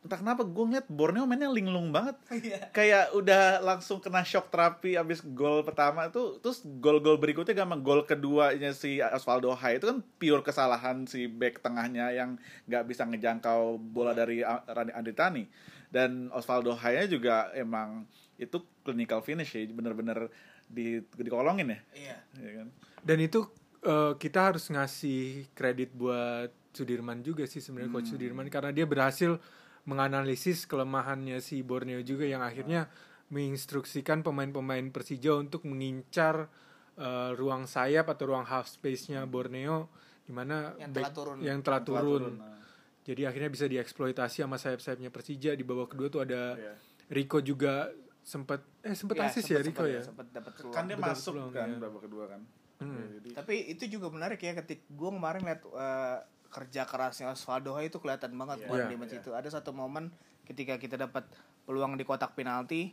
[0.00, 2.74] entah kenapa gue ngeliat Borneo mainnya linglung banget Iya.
[2.74, 8.02] kayak udah langsung kena shock terapi abis gol pertama tuh terus gol-gol berikutnya gampang gol
[8.02, 12.34] keduanya si Osvaldo Hai itu kan pure kesalahan si back tengahnya yang
[12.66, 15.46] nggak bisa ngejangkau bola dari A- Rani Andritani
[15.86, 18.02] dan Osvaldo Hai juga emang
[18.34, 20.26] itu clinical finish ya bener-bener
[20.66, 22.16] di dikolongin ya Iya.
[22.36, 22.68] ya kan
[23.06, 23.46] Dan itu
[23.80, 29.36] eh, kita harus ngasih kredit buat Sudirman juga sih sebenarnya coach Sudirman karena dia berhasil
[29.84, 32.88] menganalisis kelemahannya si Borneo juga yang akhirnya
[33.28, 36.48] menginstruksikan pemain-pemain Persija untuk mengincar
[36.94, 39.88] eh, ruang sayap atau ruang half space-nya Borneo
[40.22, 41.36] di mana Yang telah turun.
[41.40, 42.34] yang telah Telah turun.
[42.36, 42.56] nah.
[43.02, 46.72] Jadi akhirnya bisa dieksploitasi sama sayap-sayapnya Persija di babak kedua tuh ada Iya.
[47.10, 47.90] Rico juga
[48.22, 50.02] sempat eh sempat Iya, asis sempet- ya Rico sempet- ya.
[50.04, 50.72] sempet dapet peluang.
[50.72, 51.78] kan dia Betul, masuk peluang, kan ya.
[51.80, 52.40] babak kedua kan
[52.78, 52.94] Hmm.
[52.94, 56.18] Ya, jadi- Tapi itu juga menarik ya ketika gue kemarin liat eh,
[56.52, 59.20] kerja kerasnya Osvaldo itu kelihatan banget Iya, buat iya, di match iya.
[59.24, 59.30] itu.
[59.32, 60.12] Ada satu momen
[60.44, 61.24] ketika kita dapat
[61.64, 62.92] peluang di kotak penalti,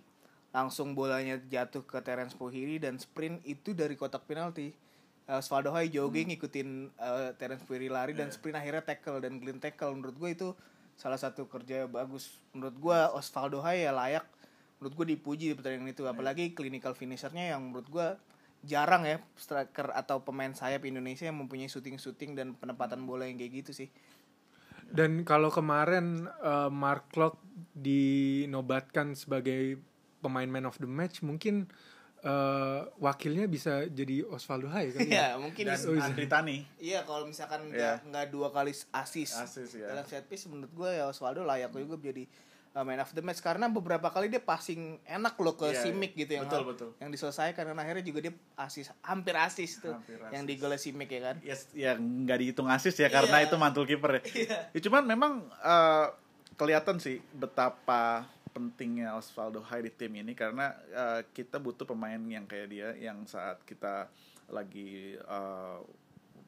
[0.55, 4.71] langsung bolanya jatuh ke Terence Pohiri dan sprint itu dari kotak penalti.
[5.27, 8.39] Eh, Osvaldo Hai jogging ngikutin eh, Terence Pohiri lari dan Iya.
[8.39, 9.93] sprint akhirnya tackle dan clean tackle.
[9.93, 10.47] Menurut gue itu
[10.95, 12.39] salah satu kerja bagus.
[12.55, 14.25] Menurut gue Osvaldo Hai ya layak
[14.79, 18.07] menurut gue dipuji di pertandingan itu apalagi clinical finishernya yang menurut gue
[18.63, 23.63] jarang ya striker atau pemain sayap Indonesia yang mempunyai shooting-shooting dan penempatan bola yang kayak
[23.63, 23.89] gitu sih.
[24.89, 27.39] Dan kalau kemarin eh, Mark Klok
[27.77, 29.77] dinobatkan sebagai
[30.19, 31.69] pemain man of the match, mungkin
[32.19, 35.07] eh, wakilnya bisa jadi Osvaldo Hai kan?
[35.07, 39.93] Iya, mungkin dan di- Andritani iya kalau misalkan nggak nggak dua kali asis, Asis, ya.
[39.93, 42.27] dalam set piece menurut gue ya Osvaldo layak juga menjadi
[42.71, 46.11] uh, man of the match karena beberapa kali dia passing enak loh ke Iya, Simic
[46.15, 46.89] gitu yang Betul, betul.
[46.97, 50.49] yang diselesaikan dan akhirnya juga dia asis hampir asis tuh Hampir yang asis.
[50.49, 51.35] di gol Simic ya kan.
[51.39, 53.45] ya, ya nggak dihitung asis ya karena Iya.
[53.45, 54.21] itu mantul kiper ya.
[54.71, 56.07] Ya, cuman memang eh,
[56.55, 62.43] kelihatan sih betapa pentingnya Osvaldo Hai di tim ini karena eh, kita butuh pemain yang
[62.43, 64.09] kayak dia yang saat kita
[64.47, 65.77] lagi eh,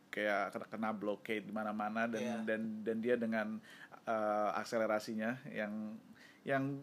[0.08, 2.36] kayak kena, blockade di mana-mana dan Iya.
[2.44, 3.48] dan dan dia dengan
[4.04, 5.96] eh, akselerasinya yang
[6.44, 6.80] yang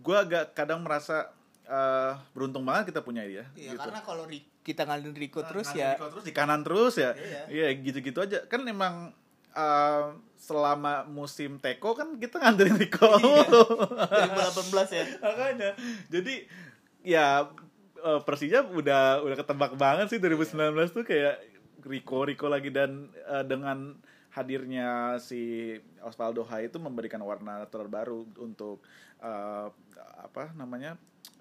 [0.00, 1.30] gua agak kadang merasa
[1.64, 3.78] eh, beruntung banget kita punya dia Iya, gitu.
[3.78, 4.24] karena kalau
[4.60, 7.42] kita ngalin Rico terus Nah, ya Rico terus di kanan terus ya Iya.
[7.48, 9.14] iya gitu-gitu aja kan emang
[9.52, 13.46] uh, selama musim teko kan kita ngandelin Rico Iya.
[14.36, 15.04] 2018 ya.
[15.24, 15.70] makanya
[16.08, 16.34] jadi
[17.00, 17.26] ya
[17.98, 20.54] uh, Persija udah udah ketebak banget sih 2019
[20.90, 21.38] tuh kayak
[21.80, 23.96] Rico Rico lagi dan uh, dengan
[24.30, 28.82] hadirnya si Osvaldo Hai itu memberikan warna terbaru untuk
[29.18, 29.68] uh,
[30.22, 30.94] apa namanya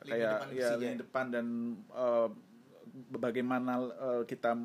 [0.04, 1.46] Lini kayak depan ya lini depan dan
[1.94, 2.28] uh,
[3.14, 4.56] bagaimana uh, kita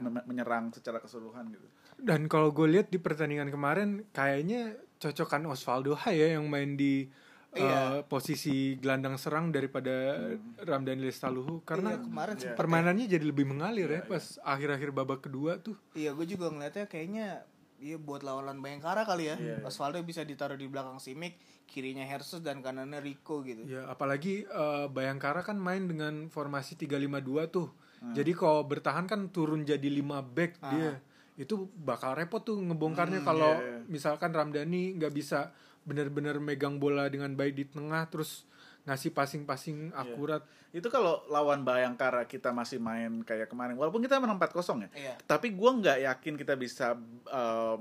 [0.00, 1.66] men- menyerang secara keseluruhan gitu.
[1.98, 7.10] Dan kalau gue lihat di pertandingan kemarin kayaknya cocokan Osvaldo Hai ya yang main di
[7.48, 8.04] eh, Iya.
[8.06, 10.14] posisi gelandang serang daripada
[10.62, 12.42] Ramdan Lestaluhu karena Iya, kemarin Iya.
[12.44, 15.74] sempet permainannya jadi lebih mengalir ya pas akhir-akhir babak kedua tuh.
[15.96, 17.42] Iya, gue juga ngeliatnya kayaknya
[17.78, 19.36] Iya buat lawan-lawan Bayangkara kali ya.
[19.38, 19.66] Iya, iya.
[19.66, 21.38] Osvaldo bisa ditaruh di belakang Simic,
[21.70, 23.62] kirinya Hersus dan kanannya Rico gitu.
[23.66, 27.70] Ya apalagi eh, Bayangkara kan main dengan formasi 352 tuh.
[28.02, 28.14] Hmm.
[28.14, 30.98] Jadi kalau bertahan kan turun jadi 5 back dia.
[31.38, 33.86] Itu bakal repot tuh ngebongkarnya Hmm, kalau iya, iya.
[33.86, 35.54] misalkan Ramdhani nggak bisa
[35.86, 38.42] benar-benar megang bola dengan baik di tengah terus
[38.88, 40.00] ngasih passing-passing Iya.
[40.00, 40.42] akurat.
[40.68, 44.90] Itu kalau lawan Bayangkara kita masih main kayak kemarin, walaupun kita menang 4-0 ya.
[44.90, 45.14] Iya.
[45.22, 46.96] Tapi gua nggak yakin kita bisa
[47.26, 47.76] uh,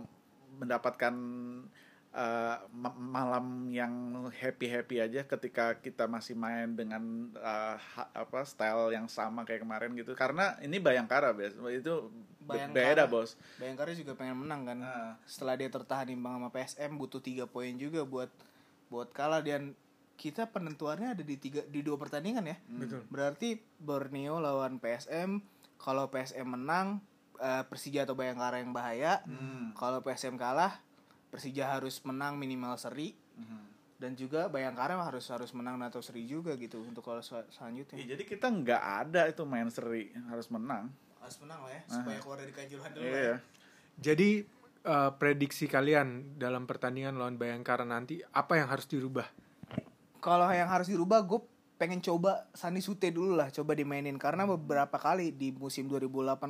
[0.54, 1.13] mendapatkan
[2.12, 3.93] uh, ma- malam yang
[4.32, 7.02] happy happy aja ketika kita masih main dengan
[7.36, 10.12] uh, ha- apa style yang sama kayak kemarin gitu.
[10.13, 12.10] Karena ini Bayangkara bes, itu
[12.41, 12.74] Bayangkara.
[12.74, 13.36] beda bos.
[13.56, 14.78] Bayangkara juga pengen menang kan.
[14.80, 15.12] Nah.
[15.24, 18.32] Setelah dia tertahan imbang sama PSM butuh 3 poin juga buat
[18.88, 19.76] buat kalah dan
[20.18, 22.58] kita penentuannya ada di tiga di dua pertandingan ya.
[22.68, 23.06] Betul.
[23.08, 25.40] Berarti Borneo lawan PSM,
[25.78, 27.00] kalau PSM menang
[27.38, 29.22] eh, Persija atau Bayangkara yang bahaya.
[29.24, 29.72] Hmm.
[29.72, 30.82] Kalau PSM kalah,
[31.30, 33.70] Persija harus menang minimal seri Hmm.
[33.96, 38.02] dan juga Bayangkara harus harus menang atau seri juga gitu untuk kalau sel- selanjutnya.
[38.02, 40.90] Iya, jadi kita nggak ada itu main seri harus menang.
[41.22, 43.06] Harus menang lah ya supaya keluar dari kanjuruhan dulu.
[43.06, 43.22] Iya.
[43.22, 43.36] ya.
[44.02, 44.30] Jadi
[44.82, 49.30] eh, prediksi kalian dalam pertandingan lawan Bayangkara nanti apa yang harus dirubah?
[50.20, 51.40] Kalau yang harus dirubah gue
[51.78, 54.18] pengen coba Sandi Sute dulu lah coba dimainin.
[54.18, 56.44] Karena beberapa kali di musim 2018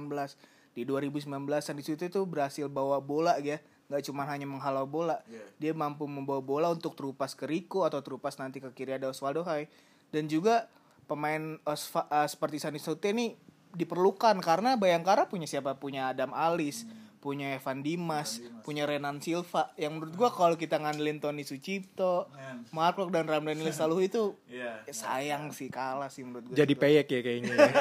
[0.73, 1.27] di 2019
[1.59, 3.59] Sandi Sute tuh berhasil bawa bola ya.
[3.87, 5.19] Nggak cuma hanya menghalau bola.
[5.59, 9.43] Dia mampu membawa bola untuk terupas ke Rico atau terupas nanti ke kiri ada Osvaldo
[9.43, 9.67] Hai.
[10.11, 10.67] Dan juga
[11.07, 13.35] pemain Osva- eh, seperti Sandi Sute ini
[13.75, 14.39] diperlukan.
[14.43, 15.75] Karena Bayangkara punya siapa?
[15.75, 16.87] Punya Adam Alis
[17.27, 23.11] punya Evan Dimas, punya Renan Silva yang menurut gua kalau kita ngandelin Tony Sucipto, Man.
[23.11, 26.55] Dan Ramdan Saluh itu eh, sayang sih kalah sih menurut gua.
[26.55, 27.51] Jadi peyek ya kayaknya.
[27.51, 27.67] ya.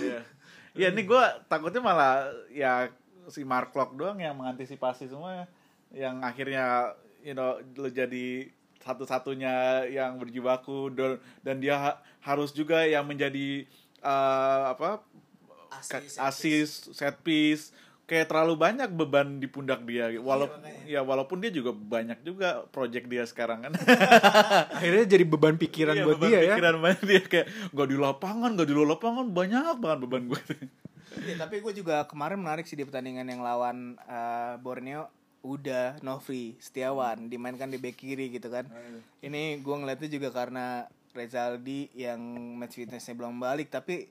[0.00, 0.20] Iya.
[0.78, 2.88] Iya, ini gue takutnya malah ya
[3.28, 5.44] si Mark Locke doang yang mengantisipasi semua
[5.92, 12.86] yang akhirnya you know lo jadi satu-satunya yang berjibaku dan dan dia ha- harus juga
[12.86, 13.68] yang menjadi
[14.00, 15.04] eh, apa
[15.68, 17.76] Asis, asis set piece
[18.08, 20.08] kayak terlalu banyak beban di pundak dia.
[20.16, 23.72] Walaupun ya walaupun dia juga banyak juga project dia sekarang kan.
[24.80, 26.44] Akhirnya jadi beban pikiran Iya, buat beban dia ya.
[26.56, 30.42] pikiran banget dia kayak gak di lapangan gak di luar lapangan banyak banget beban gue.
[31.20, 35.12] Iya, tapi gue juga kemarin menarik sih di pertandingan yang lawan eh, Borneo.
[35.38, 38.66] Udah Novri Setiawan dimainkan di bek kiri gitu kan.
[39.20, 42.18] Ini gue ngeliatnya juga karena Rezaldi yang
[42.56, 44.08] match fitnessnya belum balik tapi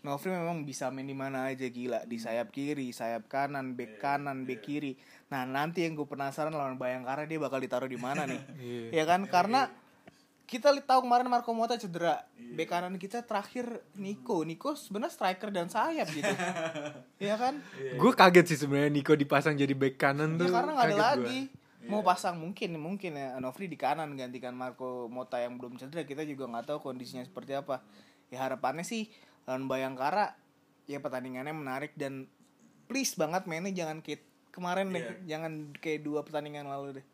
[0.00, 4.48] Novri memang bisa main di mana aja gila di sayap kiri, sayap kanan, bek kanan,
[4.48, 4.96] bek kiri.
[5.28, 8.40] Nah nanti yang gue penasaran lawan Bayangkara dia bakal ditaruh di mana nih?
[8.96, 9.68] ya kan karena
[10.48, 12.24] kita li- tahu kemarin Marco Mota cedera.
[12.34, 14.40] Bek kanan kita terakhir Nico.
[14.42, 16.32] Nico sebenarnya striker dan sayap gitu.
[17.28, 17.60] ya kan?
[17.94, 20.50] Gue kaget sih sebenarnya Nico dipasang jadi back kanan Ya tuh.
[20.50, 21.12] karena nggak ada kaget gua.
[21.12, 21.40] lagi.
[21.80, 26.02] Mau pasang mungkin mungkin ya Novri di kanan gantikan Marco Mota yang belum cedera.
[26.02, 27.84] Kita juga nggak tahu kondisinya seperti apa.
[28.30, 29.06] Ya harapannya sih
[29.50, 30.38] lawan Bayangkara
[30.86, 32.30] ya pertandingannya menarik dan
[32.86, 34.22] please banget mainnya jangan kayak
[34.54, 35.26] kemarin deh.
[35.26, 37.06] Jangan kayak dua pertandingan lalu deh.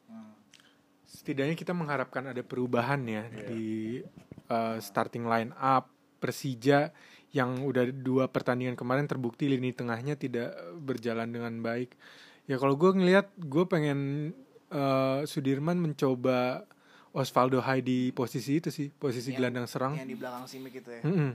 [1.09, 4.05] Setidaknya kita mengharapkan ada perubahan ya di
[4.53, 5.89] uh, starting line up
[6.21, 6.93] Persija
[7.33, 11.93] yang udah dua pertandingan kemarin terbukti lini tengahnya tidak berjalan dengan baik.
[12.49, 14.33] Ya kalau gue ngelihat gue pengen
[14.73, 16.65] uh, Sudirman mencoba
[17.17, 19.93] Osvaldo Hai di posisi itu sih, posisi Yang- gelandang serang.
[19.97, 21.03] Yang di belakang Simic itu ya.
[21.05, 21.33] Mm-mm.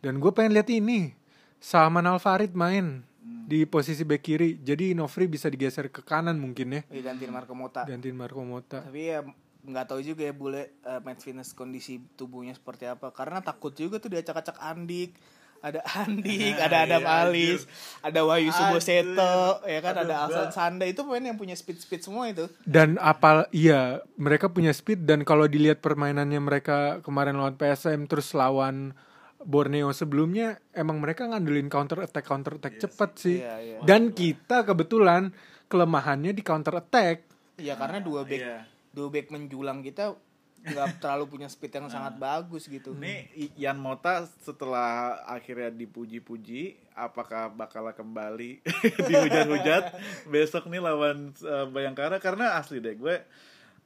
[0.00, 1.12] Dan gue pengen lihat ini
[1.60, 4.50] Salman Al Farid main di posisi bek kiri.
[4.58, 6.82] Jadi Novri bisa digeser ke kanan mungkin ya.
[6.88, 7.84] Iya, gantiin Marco Mota.
[7.84, 8.80] Gantiin Marco Mota.
[8.80, 9.20] Tapi ya
[9.60, 13.12] nggak tahu juga ya bule uh, match fitness kondisi tubuhnya seperti apa.
[13.12, 15.12] Karena takut juga tuh diacak-acak Andik.
[15.60, 17.68] Ada Andik, ada Adam Iya, Alis,
[18.00, 22.00] ada Wahyu Suboseto, ya kan ada Aduh, Alsan gua- Sanda itu pemain yang punya speed-speed
[22.00, 22.48] semua itu.
[22.64, 28.32] Dan apal iya mereka punya speed dan kalau dilihat permainannya mereka kemarin lawan PSM terus
[28.32, 28.96] lawan
[29.40, 33.36] Borneo sebelumnya emang mereka ngandelin counter attack counter attack cepet sih.
[33.40, 33.76] Iya, iya.
[33.80, 35.32] Dan kita kebetulan
[35.66, 37.24] kelemahannya di counter attack.
[37.56, 38.58] Iya karena dua back Iya.
[38.92, 40.12] dua back menjulang kita
[40.60, 42.92] nggak terlalu punya speed yang sangat bagus gitu.
[42.92, 48.60] Ini I- Ian Mota setelah akhirnya dipuji-puji, apakah bakal kembali
[49.08, 49.84] dihujat-hujat
[50.32, 52.20] besok nih lawan uh, Bayangkara?
[52.20, 53.16] Karena asli deh gue,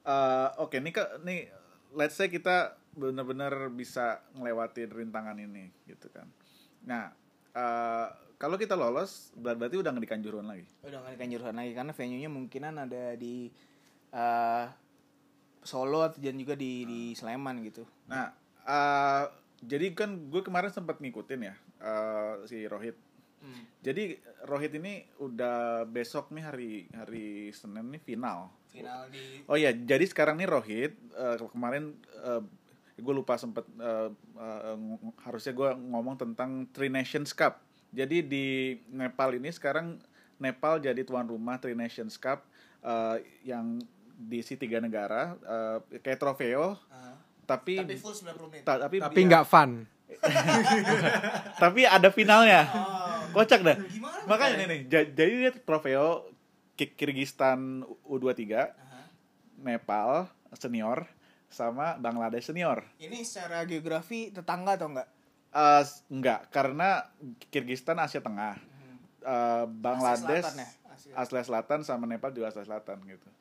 [0.03, 1.47] uh, oke nih kak, nih
[1.95, 6.27] let's say kita benar-benar bisa ngelewatin rintangan ini gitu kan.
[6.87, 7.11] Nah,
[7.53, 10.65] uh, kalau kita lolos, ber- berarti udah nggak di Kanjuruhan lagi.
[10.83, 13.47] Udah nggak di Kanjuruhan lagi karena venue-nya mungkinan ada di
[14.15, 14.65] eh,
[15.65, 17.87] Solo atau dan juga di di Sleman gitu.
[18.05, 18.29] Nah,
[18.69, 19.25] uh,
[19.65, 22.93] jadi kan gue kemarin sempat ngikutin ya uh, si Rohit.
[23.85, 24.17] Jadi
[24.49, 28.49] Rohit ini udah besok nih hari hari Senin nih final.
[28.73, 31.93] Final di Oh iya, jadi sekarang nih Rohit uh, kemarin
[32.95, 37.59] gue lupa sempet uh, uh, ng- harusnya gue ngomong tentang Three Nations Cup.
[37.89, 38.45] Jadi di
[38.89, 39.99] Nepal ini sekarang
[40.35, 42.43] Nepal jadi tuan rumah Three Nations Cup
[42.81, 43.79] uh, yang
[44.17, 46.79] diisi tiga negara uh, kayak trofeo
[47.43, 48.61] tapi tapi full 90 menit.
[48.63, 49.71] ta- tapi Tapi ya, nggak fun.
[51.61, 52.63] tapi ada finalnya
[53.31, 53.85] kocak dah Oh.
[53.85, 56.31] Gimana makanya nih nih ja- jadi dia trofeo
[56.73, 58.71] Ki- Kirgistan U23
[59.57, 61.05] Nepal senior
[61.55, 65.07] sama Bangladesh senior Ini secara geografi tetangga atau enggak?
[65.49, 67.07] Eh, s- enggak karena
[67.47, 68.59] Kirgistan Asia Tengah
[69.23, 70.69] Eh, Bangladesh Selatan ya?
[70.85, 71.13] Asia.
[71.17, 73.31] Asia Selatan sama Nepal juga Asia Selatan gitu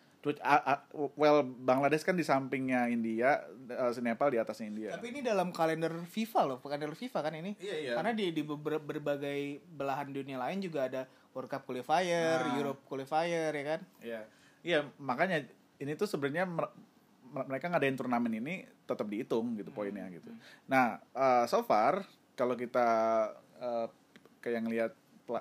[1.12, 5.52] well Bangladesh kan di sampingnya India eh, si Nepal di atasnya India Tapi ini dalam
[5.52, 7.52] kalender FIFA loh, kalender FIFA kan ini.
[7.60, 7.92] Iya, iya.
[7.92, 11.04] Karena di di berbagai belahan dunia lain juga ada
[11.36, 12.56] World Cup qualifier, Nah.
[12.56, 13.80] Europe qualifier ya kan.
[14.00, 14.20] Iya,
[14.62, 15.44] iya makanya
[15.76, 16.48] ini tuh sebenarnya
[17.36, 18.54] mereka ngadain turnamen ini
[18.84, 20.30] tetap dihitung gitu poinnya gitu.
[20.64, 22.86] Nah, eh, so far kalau kita
[23.56, 23.86] eh,
[24.38, 24.92] kayak ngelihat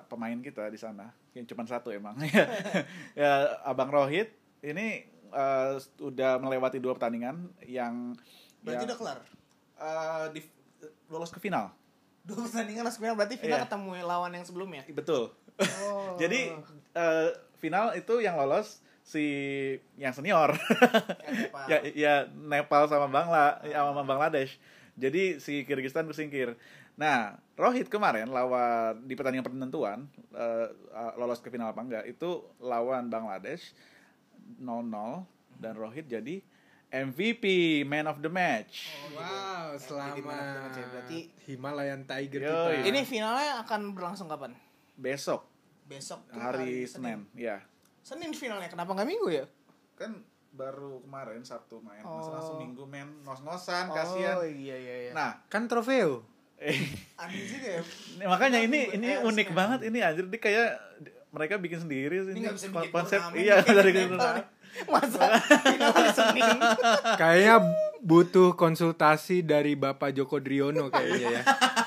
[0.04, 2.16] pemain kita di sana, yang cuma satu emang,
[3.14, 3.32] ya
[3.62, 8.18] Abang Rohit ini eh, udah melewati dua pertandingan yang
[8.60, 9.18] Berarti yang- udah kelar.
[10.30, 10.40] di
[11.06, 11.68] lolos ke final.
[12.22, 13.64] Dua pertandingan langsung final berarti final Iya.
[13.68, 14.82] ketemu lawan yang sebelumnya.
[14.88, 15.28] Betul.
[15.60, 16.16] Oh.
[16.22, 16.54] Jadi
[16.94, 17.28] eh,
[17.58, 19.24] final itu yang lolos si
[20.00, 20.56] yang senior.
[21.28, 21.66] Nepal.
[21.70, 24.56] ya, ya Nepal sama Bangla ya, sama Bangladesh.
[24.96, 26.56] Jadi si Kyrgyzstan tersingkir.
[26.96, 30.68] Nah, Rohit kemarin lawan di pertandingan penentuan eh,
[31.20, 33.74] lolos ke final apa enggak itu lawan Bangladesh
[34.62, 34.88] 0-0
[35.58, 36.40] dan Rohit jadi
[36.94, 37.44] MVP
[37.82, 38.94] man of the match.
[39.18, 40.78] Wow, Jadi mana selamat.
[40.78, 41.18] tuh, Berarti
[41.50, 42.54] Himalayan Tiger Yoi.
[42.54, 42.86] kita.
[42.86, 44.54] ini finalnya akan berlangsung kapan?
[44.94, 45.42] Besok
[45.90, 47.58] Besok tuh hari Senin, ya.
[48.04, 48.68] Senin finalnya.
[48.68, 49.44] Kenapa nggak minggu ya?
[49.96, 50.20] Kan
[50.52, 52.14] baru kemarin Sabtu main, Oh.
[52.14, 54.36] masa langsung Minggu main ngos-ngosan kasihan.
[54.36, 55.12] Oh iya iya iya.
[55.12, 56.22] Nah, kan trofeo.
[56.56, 56.78] eh
[57.16, 57.82] aneh juga ya.
[58.14, 59.52] Ini- makanya ini ini eh, unik harusnya.
[59.52, 60.68] banget ini anjir dia kayak
[61.28, 63.90] mereka bikin sendiri Ini ini nggak bisa bikin konsep turnamen iya dari.
[64.84, 65.34] Masa?
[67.16, 67.56] Kayaknya
[68.00, 71.42] butuh konsultasi dari Bapak Joko Driono kayaknya ya.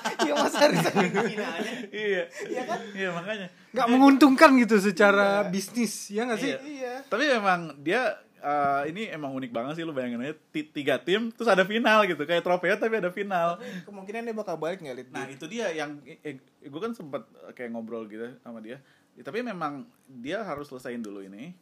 [0.60, 1.72] Iya Senin finalnya.
[1.90, 2.80] iya Iya kan?
[2.92, 6.50] iya makanya Nggak menguntungkan gitu secara bisnis, ya nggak sih?
[6.50, 6.60] Iya.
[6.64, 6.94] Iya.
[7.06, 8.02] tapi memang dia
[8.38, 12.02] eh, ini emang unik banget sih lu bayangin aja ti- tiga tim terus ada final
[12.04, 15.08] gitu kayak trofeo tapi ada final Kemungkinan dia bakal balik nggak Lid?
[15.10, 18.78] nah itu dia yang eh, gue kan sempat kayak ngobrol gitu sama dia
[19.14, 21.58] Ya, tapi memang dia harus selesaiin dulu ini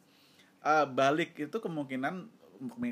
[0.58, 2.26] Eh, balik itu kemungkinan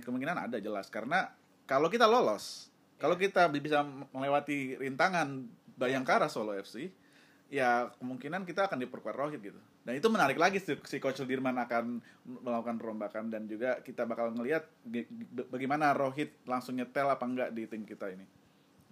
[0.00, 1.32] kemungkinan ada jelas karena
[1.64, 5.44] kalau kita lolos kalau kita bisa melewati rintangan
[5.74, 6.90] Bayangkara Solo FC
[7.52, 11.54] ya kemungkinan kita akan diperkuat Rohit gitu dan itu menarik lagi si, si coach Sudirman
[11.60, 17.22] akan melakukan perombakan dan juga kita bakal ngelihat ge- ge- bagaimana Rohit langsung nyetel apa
[17.22, 18.24] enggak di tim kita ini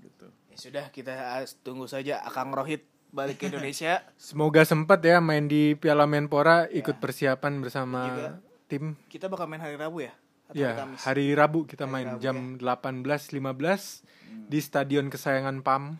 [0.04, 4.04] gitu Ya sudah kita ah, tunggu saja Akang Rohit balik ke Indonesia.
[4.20, 8.28] Semoga sempat ya main di Piala Menpora, ikut persiapan bersama Juga.
[8.68, 8.84] tim.
[9.08, 10.12] Kita bakal main hari Rabu ya?
[10.52, 11.00] Atau Ya, hari Kamis?
[11.02, 14.04] hari Rabu kita Hari main Rabu jam 18.15
[14.44, 15.96] di stadion kesayangan PAM.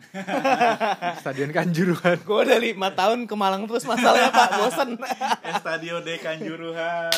[1.21, 2.21] stadion Kanjuruhan.
[2.21, 4.89] Gue udah lima tahun ke Malang terus masalahnya Pak, bosen.
[5.53, 7.13] Estadio de Kanjuruhan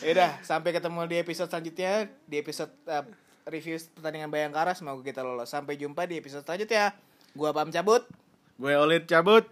[0.00, 1.92] Yaudah, sampai ketemu di episode selanjutnya
[2.24, 3.04] Di episode uh,
[3.46, 6.92] review pertandingan Bayangkara Semoga kita lolos Sampai jumpa di episode selanjutnya
[7.32, 8.04] Gua Pam cabut
[8.54, 9.44] gue Olit cabut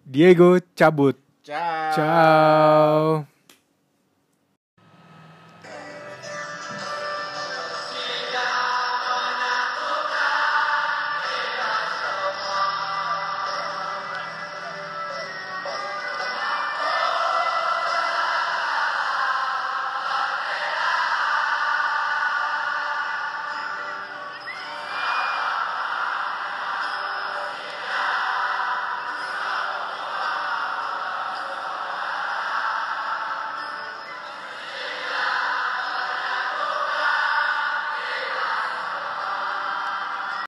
[0.00, 1.16] Diego cabut.
[1.42, 3.37] ciao Ciao.